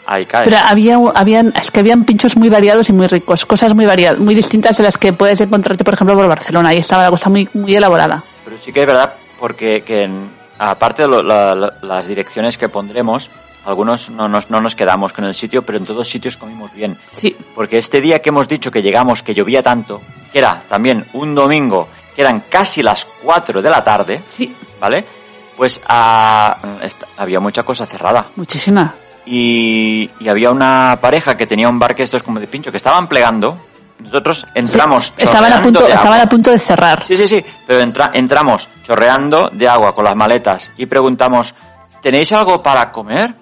ahí 0.06 0.26
cae. 0.26 0.44
Pero 0.46 0.56
había, 0.64 0.98
habían, 1.14 1.52
es 1.60 1.70
que 1.70 1.80
habían 1.80 2.04
pinchos 2.04 2.36
muy 2.36 2.48
variados 2.48 2.88
y 2.88 2.92
muy 2.92 3.06
ricos, 3.06 3.46
cosas 3.46 3.74
muy 3.74 3.86
variadas, 3.86 4.18
muy 4.18 4.34
distintas 4.34 4.76
de 4.76 4.82
las 4.84 4.98
que 4.98 5.12
puedes 5.12 5.40
encontrarte, 5.40 5.84
por 5.84 5.94
ejemplo, 5.94 6.16
por 6.16 6.26
Barcelona. 6.28 6.70
Ahí 6.70 6.78
estaba 6.78 7.04
la 7.04 7.10
cosa 7.10 7.30
muy, 7.30 7.48
muy 7.54 7.74
elaborada. 7.76 8.22
Pero 8.44 8.56
sí 8.58 8.72
que 8.72 8.80
es 8.80 8.86
verdad, 8.86 9.14
porque 9.38 9.82
que 9.82 10.02
en- 10.02 10.30
aparte 10.58 11.02
de 11.02 11.08
lo- 11.08 11.22
la- 11.22 11.54
la- 11.54 11.72
las 11.82 12.06
direcciones 12.06 12.58
que 12.58 12.68
pondremos, 12.68 13.30
algunos 13.70 14.10
no 14.10 14.28
nos, 14.28 14.50
no 14.50 14.60
nos 14.60 14.74
quedamos 14.76 15.12
con 15.12 15.24
el 15.24 15.34
sitio, 15.34 15.62
pero 15.62 15.78
en 15.78 15.84
todos 15.86 16.08
sitios 16.08 16.36
comimos 16.36 16.72
bien. 16.72 16.98
Sí, 17.12 17.36
Porque 17.54 17.78
este 17.78 18.00
día 18.00 18.20
que 18.20 18.28
hemos 18.28 18.46
dicho 18.48 18.70
que 18.70 18.82
llegamos, 18.82 19.22
que 19.22 19.34
llovía 19.34 19.62
tanto, 19.62 20.00
que 20.32 20.38
era 20.38 20.62
también 20.68 21.06
un 21.14 21.34
domingo, 21.34 21.88
que 22.14 22.22
eran 22.22 22.44
casi 22.48 22.82
las 22.82 23.06
4 23.22 23.62
de 23.62 23.70
la 23.70 23.82
tarde, 23.82 24.22
sí, 24.26 24.54
¿vale? 24.80 25.04
Pues 25.56 25.80
ah, 25.88 26.56
había 27.16 27.40
mucha 27.40 27.62
cosa 27.62 27.86
cerrada. 27.86 28.26
muchísima. 28.36 28.94
y, 29.26 30.10
y 30.18 30.28
había 30.28 30.50
una 30.50 30.98
pareja 31.00 31.36
que 31.36 31.46
tenía 31.46 31.68
un 31.68 31.78
bar 31.78 31.94
que 31.94 32.02
esto 32.02 32.16
es 32.16 32.22
como 32.22 32.40
de 32.40 32.46
pincho, 32.46 32.70
que 32.70 32.76
estaban 32.78 33.08
plegando. 33.08 33.66
Nosotros 33.98 34.46
entramos. 34.54 35.12
Sí, 35.16 35.24
estaban 35.24 35.52
a 35.52 35.60
punto, 35.62 35.82
de 35.86 35.92
estaban 35.92 36.20
a 36.20 36.26
punto 36.28 36.50
de 36.50 36.58
cerrar. 36.58 37.04
Sí, 37.06 37.18
sí, 37.18 37.28
sí, 37.28 37.44
pero 37.66 37.80
entra- 37.82 38.10
entramos 38.14 38.66
chorreando 38.82 39.50
de 39.50 39.68
agua 39.68 39.94
con 39.94 40.04
las 40.06 40.16
maletas 40.16 40.72
y 40.78 40.86
preguntamos, 40.86 41.52
¿tenéis 42.00 42.32
algo 42.32 42.62
para 42.62 42.90
comer? 42.90 43.34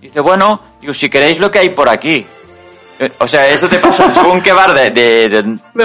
Y 0.00 0.06
dice, 0.06 0.20
bueno, 0.20 0.60
digo, 0.80 0.94
si 0.94 1.08
queréis 1.10 1.38
lo 1.38 1.50
que 1.50 1.58
hay 1.58 1.68
por 1.70 1.88
aquí. 1.88 2.26
Eh, 2.98 3.12
O 3.18 3.26
sea, 3.26 3.46
eso 3.48 3.68
te 3.68 3.78
pasa 3.78 4.12
según 4.12 4.40
qué 4.42 4.52
bar 4.52 4.74
de, 4.74 4.90
de, 4.90 5.28
de- 5.28 5.42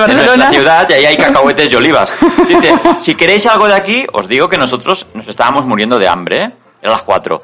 de 0.07 0.13
nuestra 0.13 0.51
ciudad 0.51 0.89
y 0.89 0.93
ahí 0.93 1.05
hay 1.05 1.17
cacahuetes 1.17 1.71
y 1.71 1.75
olivas. 1.75 2.13
Dice, 2.47 2.73
si 3.01 3.15
queréis 3.15 3.45
algo 3.47 3.67
de 3.67 3.73
aquí, 3.75 4.05
os 4.13 4.27
digo 4.27 4.49
que 4.49 4.57
nosotros 4.57 5.07
nos 5.13 5.27
estábamos 5.27 5.65
muriendo 5.65 5.97
de 5.97 6.07
hambre, 6.07 6.37
¿eh? 6.43 6.51
Eran 6.81 6.93
las 6.93 7.03
cuatro. 7.03 7.39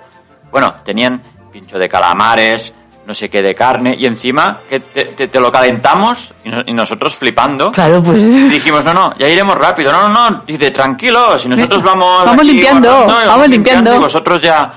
Bueno, 0.52 0.76
tenían 0.84 1.22
pincho 1.52 1.78
de 1.80 1.88
calamares, 1.88 2.74
no 3.08 3.14
sé 3.14 3.30
qué 3.30 3.42
de 3.42 3.56
carne, 3.56 3.96
y 3.98 4.06
encima 4.06 4.60
que 4.70 4.80
te, 4.82 5.06
te- 5.06 5.28
te 5.30 5.40
lo 5.40 5.50
calentamos 5.52 6.34
y, 6.44 6.50
no- 6.50 6.62
y 6.66 6.74
nosotros 6.74 7.16
flipando. 7.16 7.72
Claro, 7.72 8.04
pues. 8.04 8.22
Y 8.22 8.50
dijimos, 8.50 8.84
no, 8.86 8.94
no, 8.94 9.14
ya 9.18 9.28
iremos 9.30 9.58
rápido. 9.58 9.92
No, 9.94 10.08
no, 10.10 10.30
no. 10.30 10.44
Dice, 10.46 10.72
tranquilos, 10.72 11.46
y 11.46 11.50
nosotros 11.50 11.82
vamos. 11.82 12.26
Vamos 12.26 12.40
aquí 12.40 12.52
limpiando, 12.52 12.90
vamos 13.28 13.48
limpiando. 13.50 13.96
Y 13.96 14.00
vosotros 14.00 14.42
ya. 14.42 14.74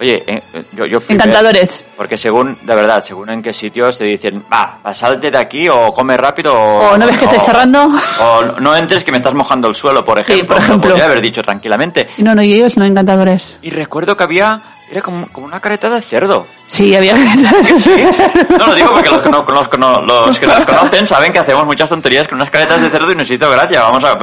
Oye, 0.00 0.22
eh, 0.26 0.42
eh, 0.54 0.64
yo, 0.72 0.86
yo 0.86 1.00
flipé. 1.00 1.14
Encantadores. 1.14 1.84
Porque 1.96 2.16
según, 2.16 2.56
de 2.62 2.74
verdad, 2.74 3.02
según 3.04 3.30
en 3.30 3.42
qué 3.42 3.52
sitios 3.52 3.98
te 3.98 4.04
dicen, 4.04 4.44
va, 4.52 4.78
va, 4.86 4.94
salte 4.94 5.30
de 5.30 5.38
aquí 5.38 5.68
o 5.68 5.92
come 5.92 6.16
rápido 6.16 6.54
o... 6.54 6.90
O 6.92 6.96
no 6.98 7.06
ves 7.06 7.18
que 7.18 7.24
estés 7.24 7.42
cerrando. 7.44 7.88
O 8.20 8.60
no 8.60 8.76
entres 8.76 9.02
que 9.04 9.10
me 9.10 9.16
estás 9.18 9.34
mojando 9.34 9.68
el 9.68 9.74
suelo, 9.74 10.04
por 10.04 10.18
ejemplo. 10.18 10.46
por 10.46 10.56
Me 10.56 10.60
lo 10.60 10.66
ejemplo. 10.66 10.90
podría 10.90 11.04
haber 11.06 11.20
dicho 11.20 11.42
tranquilamente. 11.42 12.08
No, 12.18 12.34
no, 12.34 12.42
y 12.42 12.52
ellos 12.54 12.76
no 12.76 12.84
encantadores. 12.84 13.58
Y 13.62 13.70
recuerdo 13.70 14.16
que 14.16 14.22
había... 14.24 14.60
Era 14.90 15.02
como, 15.02 15.28
como 15.30 15.46
una 15.46 15.60
careta 15.60 15.90
de 15.90 16.00
cerdo. 16.00 16.46
Sí, 16.66 16.94
había 16.96 17.12
No 18.58 18.66
lo 18.66 18.74
digo 18.74 18.90
porque 18.94 19.10
los 19.10 19.20
que, 19.22 19.28
no, 19.28 19.42
los, 19.46 19.68
que 19.68 19.76
no- 19.78 20.00
los 20.00 20.38
que 20.38 20.46
nos 20.46 20.60
conocen 20.64 21.06
saben 21.06 21.30
que 21.32 21.38
hacemos 21.40 21.66
muchas 21.66 21.88
tonterías 21.90 22.26
con 22.26 22.36
unas 22.36 22.48
caretas 22.50 22.80
de 22.80 22.88
cerdo 22.88 23.12
y 23.12 23.14
nos 23.14 23.30
hizo 23.30 23.50
gracia. 23.50 23.80
Vamos 23.82 24.02
a 24.04 24.16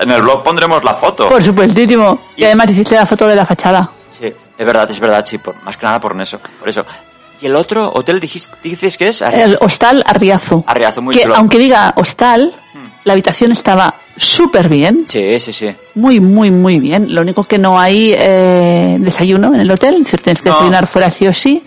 en 0.00 0.10
el 0.10 0.20
blog 0.22 0.42
pondremos 0.42 0.84
la 0.84 0.94
foto. 0.94 1.28
Por 1.28 1.42
supuestísimo. 1.42 2.18
Y 2.36 2.42
Y- 2.42 2.44
además 2.44 2.70
hiciste 2.70 2.96
la 2.96 3.06
foto 3.06 3.26
de 3.26 3.36
la 3.36 3.46
fachada. 3.46 3.90
Sí, 4.10 4.26
es 4.58 4.66
verdad, 4.66 4.90
es 4.90 5.00
verdad, 5.00 5.24
sí, 5.26 5.38
por, 5.38 5.54
más 5.62 5.76
que 5.76 5.86
nada 5.86 6.00
por 6.00 6.20
eso. 6.20 6.38
Por 6.58 6.68
eso. 6.68 6.84
¿Y 7.40 7.46
el 7.46 7.56
otro 7.56 7.90
hotel 7.94 8.20
dijiste, 8.20 8.54
dices 8.62 8.98
que 8.98 9.08
es? 9.08 9.22
El 9.22 9.56
hostal 9.60 10.02
Arriazu. 10.06 10.62
Arriazu, 10.66 11.00
muy 11.00 11.14
que 11.14 11.22
chulo. 11.22 11.36
aunque 11.36 11.58
diga 11.58 11.92
hostal, 11.96 12.52
Hmm. 12.72 12.86
la 13.04 13.14
habitación 13.14 13.50
estaba 13.52 13.94
súper 14.16 14.68
bien. 14.68 15.04
Sí, 15.08 15.40
sí, 15.40 15.52
sí. 15.52 15.74
Muy, 15.94 16.20
muy, 16.20 16.50
muy 16.52 16.78
bien. 16.78 17.12
Lo 17.14 17.22
único 17.22 17.42
que 17.44 17.58
no 17.58 17.80
hay 17.80 18.14
eh, 18.16 18.96
desayuno 19.00 19.52
en 19.54 19.60
el 19.62 19.70
hotel, 19.70 20.04
tienes 20.22 20.40
que 20.40 20.50
No. 20.50 20.54
desayunar 20.56 20.86
fuera 20.86 21.10
sí 21.10 21.26
o 21.26 21.32
sí. 21.32 21.64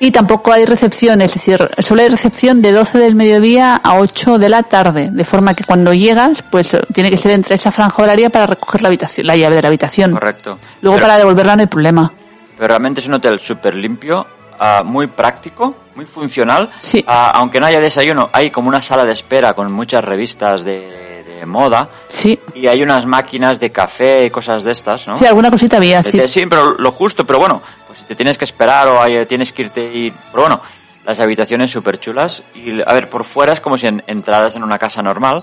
Y 0.00 0.12
tampoco 0.12 0.52
hay 0.52 0.64
recepción, 0.64 1.20
es 1.22 1.34
decir, 1.34 1.58
solo 1.78 2.02
hay 2.02 2.08
recepción 2.08 2.62
de 2.62 2.70
12 2.70 2.98
del 2.98 3.16
mediodía 3.16 3.74
a 3.74 3.98
8 3.98 4.38
de 4.38 4.48
la 4.48 4.62
tarde, 4.62 5.08
de 5.10 5.24
forma 5.24 5.54
que 5.54 5.64
cuando 5.64 5.92
llegas, 5.92 6.42
pues 6.42 6.76
tiene 6.94 7.10
que 7.10 7.16
ser 7.16 7.32
entre 7.32 7.56
esa 7.56 7.72
franja 7.72 8.00
horaria 8.02 8.30
para 8.30 8.46
recoger 8.46 8.82
la 8.82 8.88
habitación, 8.88 9.26
la 9.26 9.36
llave 9.36 9.56
de 9.56 9.62
la 9.62 9.68
habitación. 9.68 10.12
Correcto. 10.12 10.58
Luego 10.82 10.96
Pero- 10.96 11.06
para 11.08 11.18
devolverla 11.18 11.56
no 11.56 11.60
hay 11.62 11.66
problema. 11.66 12.12
Pero 12.56 12.68
realmente 12.68 13.00
es 13.00 13.08
un 13.08 13.14
hotel 13.14 13.40
súper 13.40 13.74
limpio, 13.74 14.24
ah, 14.60 14.82
muy 14.84 15.08
práctico, 15.08 15.74
muy 15.96 16.06
funcional. 16.06 16.70
Sí. 16.80 17.04
Ah, 17.06 17.32
aunque 17.34 17.58
no 17.58 17.66
haya 17.66 17.80
desayuno, 17.80 18.30
hay 18.32 18.50
como 18.50 18.68
una 18.68 18.80
sala 18.80 19.04
de 19.04 19.12
espera 19.12 19.54
con 19.54 19.72
muchas 19.72 20.04
revistas 20.04 20.62
de, 20.62 21.07
de 21.38 21.46
moda. 21.46 21.88
Sí, 22.08 22.38
Y 22.54 22.66
hay 22.66 22.82
unas 22.82 23.06
máquinas 23.06 23.58
de 23.60 23.70
café 23.70 24.26
y 24.26 24.30
cosas 24.30 24.64
de 24.64 24.72
estas, 24.72 25.06
¿no? 25.06 25.16
sí, 25.16 25.24
alguna 25.26 25.50
cosita 25.50 25.76
había, 25.78 26.02
sí. 26.02 26.20
Sí, 26.28 26.46
pero 26.46 26.72
lo 26.78 26.92
justo, 26.92 27.24
pero 27.26 27.38
bueno, 27.38 27.62
pues 27.86 27.98
si 28.00 28.04
te 28.04 28.14
tienes 28.14 28.36
que 28.38 28.44
esperar 28.44 28.88
o 28.88 29.00
hay- 29.02 29.24
tienes 29.26 29.52
que 29.52 29.62
irte 29.62 29.80
y... 29.82 30.10
Pero 30.30 30.42
bueno, 30.42 30.60
las 31.04 31.20
habitaciones 31.20 31.70
súper 31.70 31.98
chulas. 32.00 32.42
Y 32.54 32.80
a 32.80 32.92
ver, 32.92 33.08
por 33.08 33.24
fuera 33.24 33.52
es 33.52 33.60
como 33.60 33.78
si 33.78 33.86
en- 33.86 34.02
entraras 34.06 34.56
en 34.56 34.62
una 34.64 34.78
casa 34.78 35.02
normal, 35.02 35.42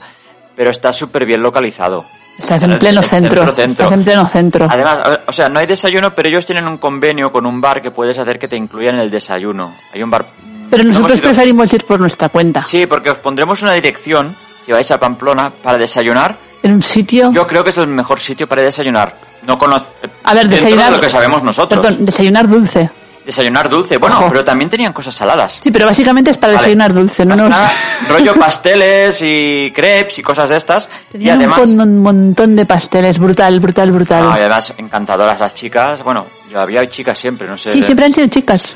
pero 0.56 0.70
está 0.70 0.94
súper 0.94 1.26
bien 1.26 1.42
localizado. 1.42 2.06
Estás 2.38 2.64
en 2.64 2.78
pleno 2.78 3.00
el 3.00 3.06
centro. 3.08 3.44
Estás 3.58 3.92
en 3.94 4.04
pleno 4.04 4.28
centro. 4.28 4.68
Además, 4.70 5.00
ver, 5.08 5.22
o 5.26 5.32
sea, 5.32 5.48
no 5.48 5.60
hay 5.60 5.68
desayuno, 5.68 6.14
pero 6.14 6.28
ellos 6.28 6.46
tienen 6.46 6.68
un 6.68 6.78
convenio 6.78 7.32
con 7.32 7.46
un 7.46 7.62
bar 7.62 7.82
que 7.82 7.92
puedes 7.92 8.18
hacer 8.18 8.38
que 8.38 8.50
te 8.50 8.58
incluyan 8.58 9.00
el 9.00 9.10
desayuno. 9.10 9.74
Hay 9.94 10.04
un 10.04 10.12
bar... 10.12 10.26
Pero 10.70 10.84
no 10.84 10.90
nosotros 10.94 11.22
preferimos 11.22 11.72
ir 11.74 11.86
por 11.86 12.00
nuestra 12.00 12.28
cuenta. 12.28 12.62
Sí, 12.64 12.88
porque 12.88 13.10
os 13.12 13.20
pondremos 13.20 13.62
una 13.62 13.72
dirección, 13.74 14.36
si 14.66 14.72
vais 14.72 14.90
a 14.92 15.00
Pamplona, 15.00 15.50
para 15.52 15.78
desayunar. 15.78 16.38
En 16.64 16.74
un 16.74 16.82
sitio. 16.82 17.32
Yo 17.32 17.46
creo 17.46 17.64
que 17.64 17.70
es 17.70 17.78
el 17.78 17.88
mejor 17.88 18.20
sitio 18.20 18.48
para 18.48 18.62
desayunar. 18.64 19.16
No 19.44 19.58
conoce... 19.60 19.86
a 20.24 20.34
ver, 20.34 20.48
desayunar. 20.50 20.90
de 20.92 20.98
lo 20.98 21.02
que 21.02 21.10
sabemos 21.10 21.44
nosotros. 21.44 21.80
Perdón, 21.80 22.06
desayunar 22.06 22.48
dulce. 22.48 22.90
Desayunar 23.24 23.70
dulce. 23.70 23.98
Bueno, 23.98 24.18
Ojo. 24.20 24.30
pero 24.30 24.44
también 24.44 24.70
tenían 24.70 24.92
cosas 24.94 25.14
saladas. 25.14 25.60
Sí, 25.62 25.72
pero 25.72 25.86
básicamente 25.86 26.32
es 26.32 26.38
para 26.38 26.54
Vale. 26.54 26.60
desayunar 26.64 26.94
dulce, 26.94 27.26
no 27.26 27.36
nos. 27.36 27.50
nada, 27.50 27.72
rollo 28.10 28.34
pasteles 28.40 29.20
y 29.22 29.72
crepes 29.76 30.20
y 30.20 30.22
cosas 30.24 30.50
de 30.50 30.58
estas. 30.58 30.90
y 31.10 31.12
Tenían 31.14 31.38
además... 31.38 31.60
un, 31.60 31.80
un 31.82 31.98
montón 32.02 32.56
de 32.56 32.66
pasteles, 32.66 33.18
brutal, 33.20 33.60
brutal, 33.60 33.92
brutal. 33.92 34.24
No, 34.24 34.36
y 34.36 34.40
además 34.40 34.74
encantadoras 34.78 35.40
las 35.40 35.54
chicas. 35.54 36.04
Bueno, 36.04 36.26
yo 36.52 36.60
había 36.60 36.88
chicas 36.90 37.18
siempre, 37.18 37.48
no 37.48 37.58
sé. 37.58 37.72
sí, 37.72 37.82
siempre 37.84 38.06
han 38.08 38.14
sido 38.14 38.28
chicas. 38.28 38.76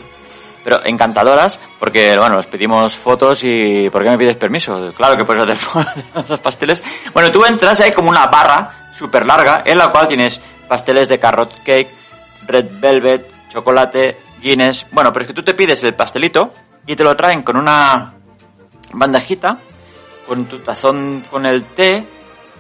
Pero 0.63 0.85
encantadoras, 0.85 1.59
porque, 1.79 2.17
bueno, 2.17 2.35
nos 2.35 2.47
pedimos 2.47 2.93
fotos 2.93 3.43
y... 3.43 3.89
¿Por 3.89 4.03
qué 4.03 4.09
me 4.09 4.17
pides 4.17 4.37
permiso? 4.37 4.93
Claro 4.95 5.15
que 5.15 5.25
puedes 5.25 5.43
hacer 5.43 5.57
fotos 5.57 6.29
los 6.29 6.39
pasteles. 6.39 6.83
Bueno, 7.13 7.31
tú 7.31 7.45
entras 7.45 7.79
y 7.79 7.83
hay 7.83 7.91
como 7.91 8.09
una 8.09 8.27
barra 8.27 8.91
súper 8.97 9.25
larga 9.25 9.63
en 9.65 9.77
la 9.77 9.89
cual 9.89 10.07
tienes 10.07 10.41
pasteles 10.67 11.07
de 11.09 11.19
carrot 11.19 11.63
cake, 11.63 11.89
red 12.45 12.67
velvet, 12.79 13.49
chocolate, 13.49 14.17
Guinness... 14.41 14.85
Bueno, 14.91 15.11
pero 15.11 15.23
es 15.23 15.27
que 15.27 15.33
tú 15.33 15.43
te 15.43 15.53
pides 15.53 15.83
el 15.83 15.93
pastelito 15.93 16.53
y 16.85 16.95
te 16.95 17.03
lo 17.03 17.15
traen 17.15 17.43
con 17.43 17.57
una 17.57 18.13
bandejita, 18.93 19.57
con 20.27 20.45
tu 20.45 20.59
tazón 20.59 21.25
con 21.29 21.45
el 21.45 21.63
té, 21.63 22.05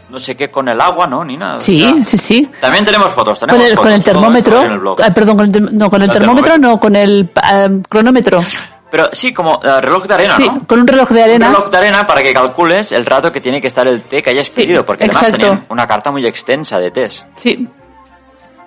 no 0.09 0.19
sé 0.19 0.35
qué, 0.35 0.49
con 0.49 0.67
el 0.69 0.79
agua, 0.81 1.07
¿no? 1.07 1.23
Ni 1.23 1.37
nada. 1.37 1.61
Sí, 1.61 1.83
O 1.83 1.89
sea, 1.95 2.03
sí, 2.05 2.17
sí. 2.17 2.51
También 2.59 2.83
tenemos 2.85 3.11
fotos, 3.11 3.39
tenemos 3.39 3.57
Con 3.61 3.65
el, 3.65 3.71
fotos, 3.75 3.83
con 3.85 3.93
el 3.93 4.03
termómetro. 4.03 4.53
esto 4.55 4.65
en 4.65 4.71
el 4.73 4.79
blog. 4.79 5.01
ah, 5.01 5.13
perdón, 5.13 5.37
con 5.37 5.55
el, 5.55 5.77
no, 5.77 5.89
con 5.89 6.01
el 6.01 6.09
El 6.09 6.13
termómetro, 6.17 6.51
termómetro. 6.51 6.57
no, 6.57 6.79
con 6.79 6.95
el 6.95 7.29
ah, 7.35 7.67
cronómetro. 7.87 8.43
Pero 8.91 9.09
sí, 9.13 9.31
como 9.33 9.59
reloj 9.61 10.05
de 10.07 10.13
arena, 10.15 10.35
Sí, 10.35 10.45
¿no? 10.47 10.65
con 10.65 10.79
un 10.79 10.87
reloj 10.87 11.09
de 11.09 11.19
Un 11.19 11.23
arena. 11.25 11.47
reloj 11.49 11.69
de 11.69 11.77
arena 11.77 12.07
para 12.07 12.23
que 12.23 12.33
calcules 12.33 12.91
el 12.91 13.05
rato 13.05 13.31
que 13.31 13.39
tiene 13.39 13.61
que 13.61 13.67
estar 13.67 13.87
el 13.87 14.01
té 14.01 14.23
que 14.23 14.31
hayas 14.31 14.49
pedido, 14.49 14.83
porque 14.83 15.03
además 15.03 15.31
tenían 15.31 15.65
una 15.69 15.85
carta 15.85 16.09
muy 16.11 16.25
extensa 16.25 16.79
de 16.79 16.89
tés. 16.89 17.23
Sí, 17.35 17.67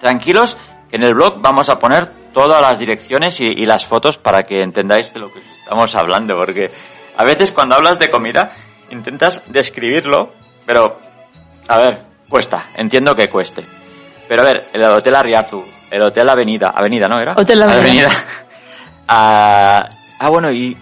Tranquilos, 0.00 0.56
que 0.90 0.96
en 0.96 1.02
el 1.04 1.14
blog 1.14 1.40
vamos 1.40 1.68
a 1.68 1.78
poner 1.78 2.06
todas 2.32 2.60
las 2.62 2.78
direcciones 2.78 3.40
y, 3.40 3.46
y 3.46 3.66
las 3.66 3.84
fotos 3.84 4.18
para 4.18 4.42
que 4.42 4.62
entendáis 4.62 5.12
de 5.12 5.20
lo 5.20 5.32
que 5.32 5.38
os 5.40 5.44
estamos 5.58 5.94
hablando, 5.94 6.34
porque 6.36 6.70
a 7.16 7.24
veces 7.24 7.52
cuando 7.52 7.74
hablas 7.76 7.98
de 7.98 8.10
comida 8.10 8.52
intentas 8.90 9.42
describirlo, 9.48 10.32
pero 10.66 10.98
a 11.72 11.78
ver, 11.78 11.98
cuesta, 12.28 12.66
entiendo 12.76 13.14
que 13.14 13.28
cueste. 13.28 13.64
Pero 14.28 14.42
a 14.42 14.44
ver, 14.44 14.68
el 14.72 14.82
Hotel 14.84 15.14
Arriazu, 15.14 15.64
el 15.90 16.02
Hotel 16.02 16.28
Avenida, 16.28 16.70
Avenida, 16.74 17.08
¿no 17.08 17.18
era? 17.20 17.34
Hotel 17.36 17.62
Avenida. 17.62 18.10
ah, 19.08 19.88
ah, 20.18 20.28
bueno, 20.28 20.50
y 20.50 20.76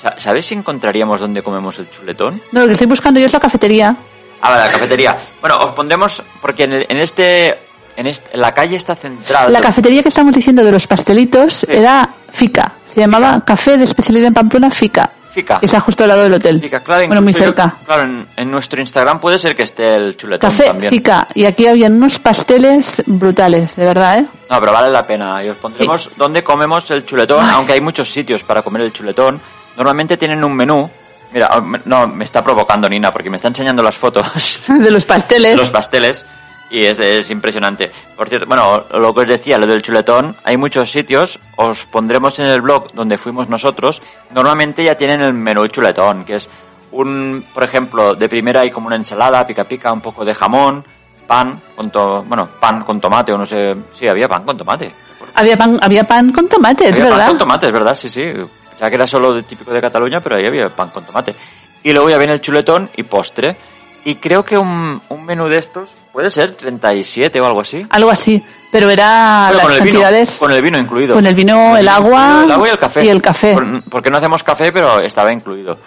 sa- 0.00 0.14
¿sabes 0.18 0.46
si 0.46 0.54
encontraríamos 0.54 1.20
dónde 1.20 1.42
comemos 1.42 1.78
el 1.78 1.90
chuletón? 1.90 2.40
no, 2.52 2.60
lo 2.60 2.66
que 2.66 2.72
estoy 2.72 2.86
buscando 2.86 3.20
yo 3.20 3.26
es 3.26 3.32
la 3.32 3.40
cafetería. 3.40 3.96
Ah, 4.40 4.50
vale, 4.50 4.64
la 4.64 4.70
cafetería. 4.70 5.16
Bueno, 5.40 5.58
os 5.60 5.72
pondremos, 5.72 6.22
porque 6.40 6.64
en, 6.64 6.72
el- 6.72 6.86
en 6.88 6.98
este, 6.98 7.58
en 7.96 8.06
este, 8.06 8.34
en 8.34 8.40
la 8.40 8.52
calle 8.52 8.76
está 8.76 8.94
central. 8.94 9.52
La 9.52 9.60
cafetería 9.60 10.02
que 10.02 10.08
estamos 10.08 10.34
diciendo 10.34 10.62
de 10.64 10.72
los 10.72 10.86
pastelitos 10.86 11.64
era 11.64 12.08
Fica. 12.30 12.74
Se 12.86 13.00
llamaba 13.00 13.42
Café 13.44 13.78
de 13.78 13.84
Especialidad 13.84 14.28
en 14.28 14.34
Pamplona 14.34 14.70
Fica. 14.70 15.10
Fica. 15.34 15.58
Está 15.60 15.80
justo 15.80 16.04
al 16.04 16.08
lado 16.10 16.22
del 16.22 16.34
hotel. 16.34 16.60
Fica, 16.60 16.78
claro, 16.80 17.06
bueno, 17.08 17.20
muy 17.20 17.32
yo- 17.32 17.40
cerca. 17.40 17.74
claro, 17.84 18.04
en, 18.04 18.26
en 18.36 18.50
nuestro 18.50 18.80
Instagram 18.80 19.18
puede 19.18 19.38
ser 19.38 19.56
que 19.56 19.64
esté 19.64 19.96
el 19.96 20.16
chuletón 20.16 20.48
Café 20.48 20.66
también. 20.66 20.90
Fica. 20.90 21.26
Y 21.34 21.44
aquí 21.44 21.66
habían 21.66 21.94
unos 21.94 22.20
pasteles 22.20 23.02
brutales, 23.06 23.74
de 23.74 23.84
verdad, 23.84 24.18
¿eh? 24.20 24.26
No, 24.48 24.60
pero 24.60 24.72
vale 24.72 24.90
la 24.90 25.04
pena. 25.04 25.42
Y 25.44 25.48
os 25.48 25.56
pondremos 25.56 26.08
dónde 26.16 26.44
comemos 26.44 26.88
el 26.92 27.04
chuletón, 27.04 27.44
aunque 27.50 27.72
hay 27.72 27.80
muchos 27.80 28.08
sitios 28.10 28.44
para 28.44 28.62
comer 28.62 28.82
el 28.82 28.92
chuletón. 28.92 29.40
Normalmente 29.76 30.16
tienen 30.16 30.44
un 30.44 30.54
menú. 30.54 30.88
Mira, 31.32 31.50
oh, 31.56 31.60
no, 31.84 32.06
me 32.06 32.24
está 32.24 32.44
provocando 32.44 32.88
Nina 32.88 33.10
porque 33.10 33.28
me 33.28 33.34
está 33.36 33.48
enseñando 33.48 33.82
las 33.82 33.96
fotos 33.96 34.62
De 34.68 34.88
los 34.92 35.04
pasteles. 35.04 35.50
de 35.50 35.56
los 35.56 35.70
pasteles 35.70 36.24
y 36.70 36.84
es, 36.84 36.98
es 36.98 37.30
impresionante. 37.30 37.90
Por 38.16 38.28
cierto, 38.28 38.46
bueno, 38.46 38.84
lo 38.94 39.14
que 39.14 39.20
os 39.20 39.28
decía, 39.28 39.58
lo 39.58 39.66
del 39.66 39.82
chuletón, 39.82 40.36
hay 40.44 40.56
muchos 40.56 40.90
sitios, 40.90 41.38
os 41.56 41.86
pondremos 41.86 42.38
en 42.38 42.46
el 42.46 42.60
blog 42.60 42.92
donde 42.92 43.18
fuimos 43.18 43.48
nosotros. 43.48 44.02
Normalmente 44.30 44.82
ya 44.84 44.96
tienen 44.96 45.20
el 45.20 45.34
menú 45.34 45.66
chuletón, 45.68 46.24
que 46.24 46.36
es 46.36 46.48
un, 46.92 47.44
por 47.52 47.62
ejemplo, 47.62 48.14
de 48.14 48.28
primera 48.28 48.60
hay 48.62 48.70
como 48.70 48.86
una 48.86 48.96
ensalada, 48.96 49.46
pica 49.46 49.64
pica, 49.64 49.92
un 49.92 50.00
poco 50.00 50.24
de 50.24 50.34
jamón, 50.34 50.84
pan 51.26 51.60
con 51.76 51.90
to- 51.90 52.22
bueno, 52.26 52.48
pan 52.60 52.82
con 52.84 53.00
tomate 53.00 53.32
o 53.32 53.38
no 53.38 53.46
sé, 53.46 53.74
sí, 53.94 54.06
había 54.08 54.28
pan 54.28 54.44
con 54.44 54.56
tomate. 54.56 54.92
Había 55.36 55.56
pan, 55.56 55.78
había 55.82 56.04
pan 56.04 56.30
con 56.32 56.48
tomate, 56.48 56.84
es 56.88 56.92
Había 56.94 57.04
pan 57.06 57.12
verdad. 57.18 57.28
con 57.28 57.38
tomate, 57.38 57.66
es 57.66 57.72
verdad, 57.72 57.94
sí, 57.94 58.08
sí. 58.08 58.32
Ya 58.80 58.88
que 58.88 58.96
era 58.96 59.06
solo 59.06 59.32
de 59.32 59.42
típico 59.42 59.72
de 59.72 59.80
Cataluña, 59.80 60.20
pero 60.20 60.36
ahí 60.36 60.46
había 60.46 60.68
pan 60.68 60.90
con 60.90 61.04
tomate. 61.04 61.34
Y 61.82 61.92
luego 61.92 62.08
ya 62.10 62.18
viene 62.18 62.32
el 62.34 62.40
chuletón 62.40 62.88
y 62.96 63.02
postre. 63.04 63.56
Y 64.04 64.16
creo 64.16 64.44
que 64.44 64.58
un, 64.58 65.00
un 65.08 65.24
menú 65.24 65.48
de 65.48 65.58
estos 65.58 65.90
puede 66.12 66.30
ser 66.30 66.52
37 66.52 67.40
o 67.40 67.46
algo 67.46 67.60
así. 67.62 67.86
Algo 67.90 68.10
así. 68.10 68.42
Pero 68.70 68.90
era 68.90 69.46
Bueno, 69.52 69.62
las 69.62 69.62
con 69.62 69.72
vino, 69.84 69.84
cantidades. 70.00 70.36
con 70.38 70.50
el 70.50 70.62
vino 70.62 70.78
incluido. 70.78 71.14
Con 71.14 71.26
el 71.26 71.34
vino, 71.34 71.76
el 71.76 71.88
agua 71.88 72.42
el 72.44 72.50
agua 72.50 72.68
y 72.68 72.70
el 72.72 72.78
café. 72.78 73.04
y 73.04 73.08
el 73.08 73.22
café. 73.22 73.54
Por- 73.54 73.82
porque 73.84 74.10
no 74.10 74.18
hacemos 74.18 74.42
café, 74.42 74.72
pero 74.72 75.00
estaba 75.00 75.32
incluido. 75.32 75.78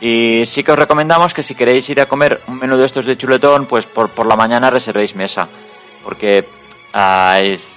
Y 0.00 0.44
sí 0.46 0.62
que 0.62 0.70
os 0.72 0.78
recomendamos 0.78 1.34
que 1.34 1.42
si 1.42 1.54
queréis 1.56 1.88
ir 1.90 2.00
a 2.00 2.06
comer 2.06 2.40
un 2.46 2.58
menú 2.58 2.76
de 2.76 2.86
estos 2.86 3.04
de 3.04 3.16
chuletón, 3.18 3.66
pues 3.66 3.84
por, 3.86 4.08
por 4.10 4.26
la 4.26 4.36
mañana 4.36 4.70
reservéis 4.70 5.14
mesa. 5.16 5.48
Porque 6.04 6.46
ah, 6.94 7.38
es... 7.42 7.70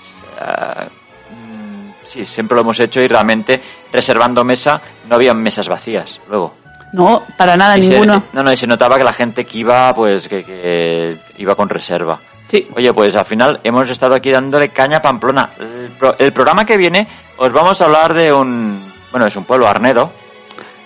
mm, 1.31 1.91
sí, 2.07 2.25
siempre 2.25 2.55
lo 2.55 2.61
hemos 2.61 2.79
hecho 2.79 3.01
y 3.01 3.07
realmente 3.07 3.61
reservando 3.91 4.43
mesa 4.43 4.79
no 5.09 5.15
había 5.15 5.33
mesas 5.33 5.67
vacías 5.67 6.21
luego. 6.29 6.53
No, 6.93 7.23
para 7.37 7.55
nada, 7.55 7.77
Y 7.77 7.83
se- 7.83 7.93
ninguno. 7.93 8.23
no, 8.33 8.43
no, 8.43 8.51
y 8.51 8.57
se 8.57 8.67
notaba 8.67 8.97
que 8.97 9.03
la 9.03 9.13
gente 9.13 9.45
que 9.45 9.59
iba, 9.59 9.93
pues 9.95 10.27
que, 10.27 10.43
que 10.43 11.17
iba 11.37 11.55
con 11.55 11.69
reserva. 11.69 12.19
Sí. 12.49 12.67
Oye, 12.75 12.91
pues 12.93 13.15
al 13.15 13.23
final 13.25 13.61
hemos 13.63 13.89
estado 13.89 14.13
aquí 14.15 14.29
dándole 14.29 14.69
caña 14.69 14.97
a 14.97 15.01
Pamplona. 15.01 15.51
El, 15.57 15.91
pro- 15.97 16.15
el 16.19 16.33
programa 16.33 16.65
que 16.65 16.75
viene 16.77 17.07
os 17.37 17.51
vamos 17.53 17.81
a 17.81 17.85
hablar 17.85 18.13
de 18.13 18.33
un 18.33 18.91
bueno, 19.11 19.25
es 19.27 19.35
un 19.35 19.45
pueblo, 19.45 19.67
Arnedo. 19.67 20.11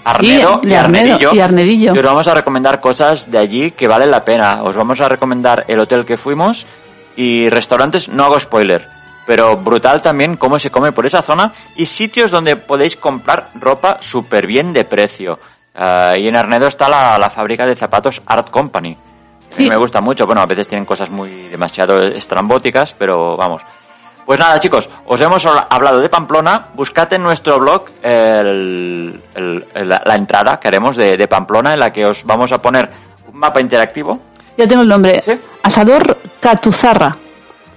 Arnedo 0.04 0.60
Sí, 0.62 0.70
y, 0.70 0.74
Arnedo 0.74 1.06
Arnedillo. 1.14 1.34
y 1.34 1.40
Arnedillo. 1.40 1.96
Y 1.96 1.98
os 1.98 2.06
vamos 2.06 2.28
a 2.28 2.34
recomendar 2.36 2.80
cosas 2.80 3.30
de 3.32 3.40
allí 3.40 3.72
que 3.72 3.88
valen 3.88 4.12
la 4.12 4.24
pena. 4.24 4.62
Os 4.64 4.76
vamos 4.76 5.02
a 5.02 5.10
recomendar 5.10 5.66
el 5.68 5.80
hotel 5.80 6.06
que 6.06 6.18
fuimos 6.18 6.68
y 7.16 7.50
restaurantes, 7.50 8.10
no 8.10 8.26
hago 8.26 8.40
spoiler, 8.40 8.88
pero 9.26 9.58
brutal 9.58 10.02
también 10.04 10.38
cómo 10.38 10.60
se 10.60 10.70
come 10.70 10.92
por 10.92 11.08
esa 11.08 11.24
zona 11.24 11.52
y 11.76 11.88
sitios 11.88 12.30
donde 12.30 12.56
podéis 12.58 12.96
comprar 12.96 13.50
ropa 13.56 13.98
súper 14.02 14.46
bien 14.46 14.74
de 14.74 14.86
precio. 14.86 15.40
Ah, 15.76 16.14
y 16.18 16.28
en 16.28 16.36
Arnedo 16.36 16.68
está 16.68 16.88
la, 16.90 17.18
la 17.18 17.30
fábrica 17.30 17.66
de 17.66 17.76
zapatos 17.76 18.22
Art 18.26 18.50
Company. 18.50 18.94
A 18.94 19.58
mí 19.58 19.66
Sí. 19.66 19.70
me 19.70 19.76
gusta 19.78 20.02
mucho. 20.02 20.26
Bueno, 20.26 20.42
a 20.42 20.46
veces 20.46 20.68
tienen 20.68 20.86
cosas 20.86 21.10
muy 21.10 21.48
demasiado 21.50 22.02
estrambóticas, 22.02 22.94
pero 22.98 23.38
vamos. 23.38 23.62
Pues 24.26 24.40
nada, 24.40 24.60
chicos, 24.60 24.90
os 25.06 25.22
hemos 25.22 25.46
habla- 25.46 25.68
hablado 25.70 26.00
de 26.00 26.10
Pamplona. 26.10 26.68
Buscad 26.74 27.14
en 27.14 27.24
nuestro 27.24 27.60
blog 27.60 27.86
el- 28.02 29.22
la, 29.76 30.02
la 30.04 30.16
entrada 30.16 30.60
que 30.60 30.68
haremos 30.68 30.96
de, 30.96 31.16
de 31.18 31.28
Pamplona, 31.28 31.74
en 31.74 31.80
la 31.80 31.92
que 31.92 32.06
os 32.06 32.24
vamos 32.26 32.52
a 32.52 32.58
poner 32.58 32.90
un 33.32 33.38
mapa 33.40 33.62
interactivo. 33.62 34.20
Ya 34.58 34.68
tengo 34.68 34.82
el 34.82 34.88
nombre. 34.88 35.22
¿Sí? 35.24 35.40
Asador 35.64 36.18
Catuzarra. 36.40 37.16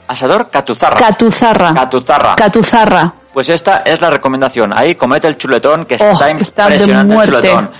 Asador 0.07 0.49
Catuzarra. 0.49 0.97
Catuzarra. 0.97 1.75
Catuzarra. 1.75 2.37
Catuzarra. 2.37 3.13
Pues 3.33 3.49
esta 3.51 3.79
es 3.85 4.01
la 4.01 4.11
recomendación. 4.11 4.73
Ahí 4.77 4.95
comete 4.95 5.29
el 5.29 5.37
chuletón, 5.37 5.85
que 5.85 5.97
Oh, 6.01 6.13
está 6.13 6.35
que 6.35 6.43
está 6.43 6.67
de 6.67 6.73
impresionante 6.77 7.15
el 7.15 7.25
chuletón. 7.27 7.71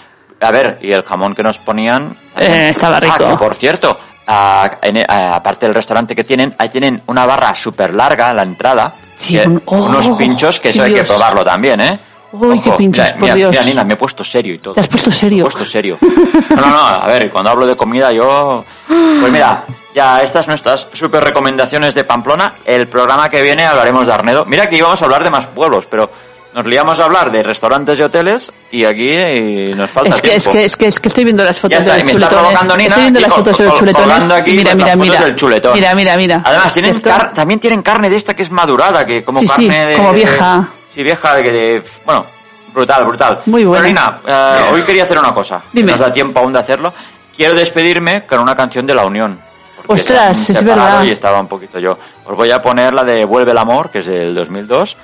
A 0.41 0.51
ver, 0.51 0.79
y 0.83 0.93
el 0.93 1.03
jamón 1.03 1.35
que 1.35 1.43
nos 1.43 1.59
ponían. 1.59 2.17
Eh, 2.37 2.69
estaba 2.71 3.01
rico. 3.01 3.15
Ah, 3.25 3.29
que 3.31 3.37
por 3.37 3.55
cierto, 3.57 3.99
aparte 4.27 5.67
del 5.67 5.75
restaurante 5.75 6.15
que 6.15 6.25
tienen, 6.25 6.55
ahí 6.59 6.69
tienen 6.69 7.03
una 7.07 7.27
barra 7.27 7.55
súper 7.55 7.95
larga 7.95 8.31
a 8.31 8.35
la 8.35 8.43
entrada. 8.43 8.95
Sí, 9.17 9.35
que- 9.37 9.47
un- 9.49 9.63
oh, 9.67 9.77
unos 9.87 10.09
pinchos 10.11 10.61
que 10.61 10.69
eso 10.71 10.83
hay 10.83 10.95
que 10.95 11.03
probarlo 11.05 11.45
también, 11.45 11.81
¿eh? 11.81 11.99
Uy, 12.31 12.61
qué 12.61 12.71
pinchos, 12.73 13.03
mira, 13.05 13.13
por 13.15 13.23
mira, 13.23 13.35
Dios. 13.35 13.51
mira, 13.53 13.63
Nina, 13.65 13.85
me 13.85 13.95
he 13.95 13.97
puesto 13.97 14.23
serio 14.23 14.53
y 14.55 14.59
todo. 14.59 14.75
Te 14.75 14.81
has 14.81 14.89
puesto 14.89 15.11
serio. 15.11 15.39
Me 15.39 15.41
he 15.49 15.51
puesto 15.51 15.65
serio. 15.65 15.97
No, 16.03 16.57
no, 16.57 16.69
no, 16.71 16.79
a 16.87 17.07
ver, 17.07 17.31
cuando 17.31 17.51
hablo 17.51 17.67
de 17.67 17.75
comida 17.75 18.13
yo... 18.13 18.65
Pues 18.87 19.33
mira, 19.33 19.65
ya 19.95 20.21
estas 20.21 20.47
nuestras 20.47 20.87
super 20.93 21.25
recomendaciones 21.25 21.95
de 21.95 22.05
Pamplona. 22.05 22.53
El 22.67 22.87
programa 22.87 23.31
que 23.31 23.41
viene 23.41 23.65
hablaremos 23.65 24.07
de 24.07 24.13
Arnedo. 24.13 24.45
Mira 24.45 24.69
que 24.69 24.77
íbamos 24.77 25.01
a 25.01 25.05
hablar 25.07 25.25
de 25.25 25.31
más 25.31 25.47
pueblos, 25.47 25.87
pero 25.87 26.11
nos 26.59 26.67
liamos 26.67 26.99
a 26.99 27.05
hablar 27.05 27.31
de 27.31 27.41
restaurantes 27.45 27.97
y 28.01 28.03
hoteles 28.03 28.51
y 28.73 28.85
aquí 28.85 29.11
eh, 29.13 29.73
nos 29.77 29.89
falta 29.89 30.11
Es 30.17 30.21
que, 30.21 30.35
es, 30.35 30.43
tiempo. 30.43 30.51
que, 30.59 30.65
es, 30.65 30.77
que, 30.77 30.87
es 30.89 30.99
que 30.99 31.07
estoy 31.09 31.23
viendo 31.23 31.45
las 31.45 31.57
fotos 31.61 31.79
está, 31.79 31.95
de 31.95 32.01
y 32.01 32.03
los 32.03 32.13
chuletones. 32.15 32.63
Nina 32.63 32.83
estoy 32.89 33.01
viendo 33.03 33.19
y 33.21 33.23
las 33.23 33.33
fotos 33.33 33.59
de 33.59 33.65
los 33.67 33.79
chuletones. 33.79 34.31
aquí 34.33 34.51
y 34.51 34.55
mira, 34.57 34.71
las 34.71 34.77
mira, 34.77 34.89
fotos 34.95 35.07
mira. 35.09 35.21
del 35.25 35.37
chuletón. 35.37 35.73
Mira, 35.75 35.95
mira, 35.95 36.17
mira. 36.17 36.43
Además, 36.45 36.73
tienen, 36.75 36.91
Esto- 36.97 37.11
car- 37.11 37.33
también 37.33 37.61
tienen 37.61 37.81
carne 37.83 38.11
de 38.11 38.17
esta 38.17 38.35
que 38.35 38.43
es 38.43 38.51
madurada, 38.51 39.07
que 39.07 39.23
como 39.23 39.39
Sí, 39.39 39.47
sí, 39.47 39.69
carne 39.69 39.87
de... 39.87 39.95
como 39.97 40.09
de- 40.09 40.15
vieja. 40.17 40.69
sí, 40.89 41.03
vieja, 41.05 41.35
de, 41.37 41.43
de- 41.53 41.83
Bueno, 42.05 42.27
brutal, 42.75 43.05
brutal. 43.05 43.39
Muy 43.47 43.65
buena. 43.65 43.85
Pero 43.85 44.21
Nina, 44.27 44.57
eh, 44.59 44.63
hoy 44.73 44.83
quería 44.83 45.05
hacer 45.05 45.17
una 45.21 45.33
cosa. 45.33 45.63
Dime. 45.73 45.93
Nos 45.93 46.01
da 46.01 46.11
tiempo 46.13 46.41
aún 46.41 46.53
de 46.53 46.59
hacerlo. 46.59 46.93
Quiero 47.37 47.55
despedirme 47.55 48.27
con 48.27 48.41
una 48.41 48.57
canción 48.57 48.85
de 48.85 48.95
La 48.97 49.07
Unión. 49.07 49.41
Ostras, 49.87 50.51
es 50.51 50.65
verdad. 50.65 51.05
Y 51.05 51.11
estaba 51.13 51.41
un 51.41 51.47
poquito 51.47 51.79
yo. 51.79 51.97
Os 52.25 52.37
voy 52.37 52.51
a 52.51 52.61
poner 52.61 52.93
la 52.93 53.05
de 53.05 53.25
Vuelve 53.25 53.53
el 53.53 53.59
Amor, 53.59 53.91
que 53.91 54.01
es 54.01 54.07
del 54.07 54.35
2002, 54.35 54.97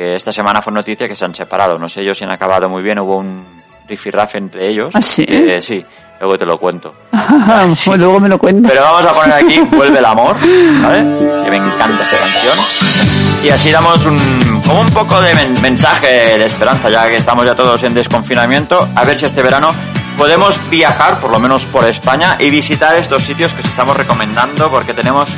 porque 0.00 0.16
esta 0.16 0.32
semana 0.32 0.62
fue 0.62 0.72
noticia 0.72 1.06
que 1.06 1.14
se 1.14 1.26
han 1.26 1.34
separado. 1.34 1.78
No 1.78 1.86
sé 1.86 2.00
ellos 2.00 2.16
si 2.16 2.24
han 2.24 2.30
acabado 2.30 2.70
muy 2.70 2.82
bien, 2.82 2.98
hubo 3.00 3.18
un 3.18 3.44
rifirrafe 3.86 4.38
entre 4.38 4.66
ellos. 4.66 4.94
¿Ah, 4.94 5.02
sí? 5.02 5.26
Eh, 5.28 5.60
sí, 5.60 5.84
luego 6.18 6.38
te 6.38 6.46
lo 6.46 6.58
cuento. 6.58 6.94
Luego 7.98 8.18
me 8.18 8.28
lo 8.30 8.38
cuentas. 8.38 8.72
Pero 8.72 8.82
vamos 8.84 9.04
a 9.04 9.12
poner 9.12 9.32
aquí 9.44 9.60
Vuelve 9.76 9.98
el 9.98 10.04
amor, 10.06 10.36
¿vale? 10.36 11.00
Que 11.44 11.50
me 11.50 11.56
encanta 11.58 12.02
esta 12.04 12.16
canción. 12.16 13.44
Y 13.44 13.50
así 13.50 13.70
damos 13.70 14.02
un, 14.06 14.62
como 14.66 14.80
un 14.80 14.88
poco 14.90 15.20
de 15.20 15.34
men- 15.34 15.60
mensaje 15.60 16.38
de 16.38 16.46
esperanza, 16.46 16.88
ya 16.88 17.06
que 17.10 17.16
estamos 17.18 17.44
ya 17.44 17.54
todos 17.54 17.82
en 17.82 17.92
desconfinamiento. 17.92 18.88
A 18.96 19.04
ver 19.04 19.18
si 19.18 19.26
este 19.26 19.42
verano 19.42 19.70
podemos 20.16 20.58
viajar, 20.70 21.18
por 21.20 21.30
lo 21.30 21.38
menos 21.38 21.66
por 21.66 21.84
España, 21.86 22.36
y 22.40 22.48
visitar 22.48 22.94
estos 22.94 23.22
sitios 23.22 23.52
que 23.52 23.60
os 23.60 23.66
estamos 23.66 23.94
recomendando, 23.94 24.70
porque 24.70 24.94
tenemos 24.94 25.28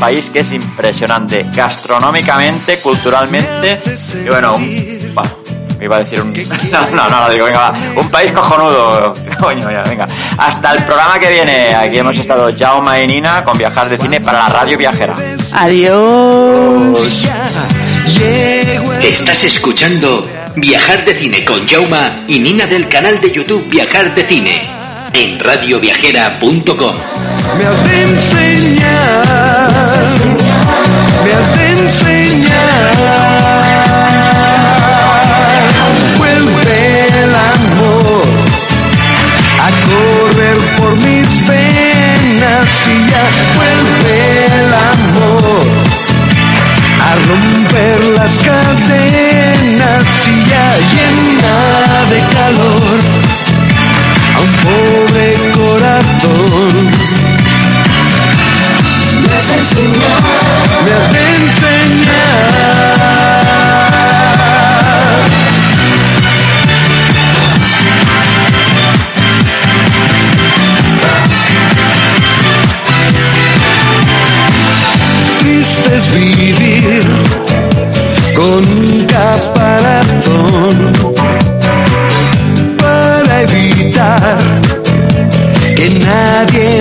país 0.00 0.30
que 0.30 0.40
es 0.40 0.52
impresionante, 0.52 1.46
gastronómicamente, 1.54 2.78
culturalmente, 2.78 3.80
y 4.14 4.28
bueno, 4.28 4.56
un, 4.56 5.12
bah, 5.14 5.30
iba 5.78 5.96
a 5.96 5.98
decir 6.00 6.22
un... 6.22 6.32
No, 6.72 6.90
no, 6.90 7.08
no, 7.08 7.28
lo 7.28 7.34
digo, 7.34 7.44
venga, 7.44 7.70
va. 7.70 7.74
Un 8.00 8.08
país 8.08 8.32
cojonudo. 8.32 9.14
Coño, 9.38 9.70
ya, 9.70 9.82
venga. 9.82 10.06
Hasta 10.38 10.72
el 10.72 10.82
programa 10.84 11.18
que 11.18 11.28
viene. 11.30 11.74
Aquí 11.74 11.98
hemos 11.98 12.16
estado 12.16 12.50
Jaume 12.56 13.02
y 13.02 13.06
Nina 13.06 13.44
con 13.44 13.58
Viajar 13.58 13.88
de 13.88 13.98
Cine 13.98 14.20
para 14.20 14.38
la 14.38 14.48
Radio 14.48 14.78
Viajera. 14.78 15.14
Adiós. 15.52 17.28
Estás 19.02 19.44
escuchando 19.44 20.26
Viajar 20.56 21.04
de 21.04 21.14
Cine 21.14 21.44
con 21.44 21.66
Jauma 21.66 22.24
y 22.26 22.38
Nina 22.38 22.66
del 22.66 22.88
canal 22.88 23.20
de 23.20 23.30
YouTube 23.30 23.68
Viajar 23.68 24.14
de 24.14 24.24
Cine 24.24 24.79
en 25.12 25.38
radioviajera.com. 25.38 26.96
Me 27.58 27.64
has 27.66 27.84
de 27.84 28.02
enseñar, 28.02 29.70
me 31.24 31.32
has 31.32 31.54
de 31.56 31.68
enseñar. 31.80 32.50
Vuelve 36.16 37.08
el 37.22 37.34
amor 37.34 38.24
a 39.58 39.68
correr 39.88 40.58
por 40.76 40.94
mis 40.96 41.46
venas 41.46 42.88
y 42.88 43.10
ya 43.10 43.24
vuelve 43.56 44.16
el 44.46 44.70
amor 44.94 45.66
a 47.00 47.10
romper 47.26 47.98
las 48.16 48.38
cadenas 48.38 50.04
y 50.28 50.44
ya 50.48 50.66
llena 50.92 51.56
de 52.10 52.20
calor 52.34 53.19
pobre 54.62 55.52
corazón. 55.52 56.90
Me 59.22 59.32
has 59.34 59.46
de 59.48 59.54
enseñar. 59.56 60.20
Me 60.84 60.90
has 60.92 61.06
de 61.12 61.22
enseñar. 61.36 61.80
Triste 75.40 75.96
es 75.96 76.04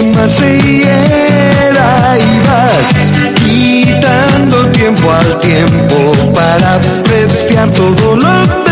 más 0.03 0.31
se 0.31 0.59
hiera 0.61 2.17
y 2.17 2.39
vas 2.47 3.35
quitando 3.35 4.67
tiempo 4.71 5.11
al 5.11 5.37
tiempo 5.39 6.13
para 6.33 6.75
apreciar 6.75 7.69
todo 7.71 8.15
lo 8.15 8.45
demás. 8.47 8.68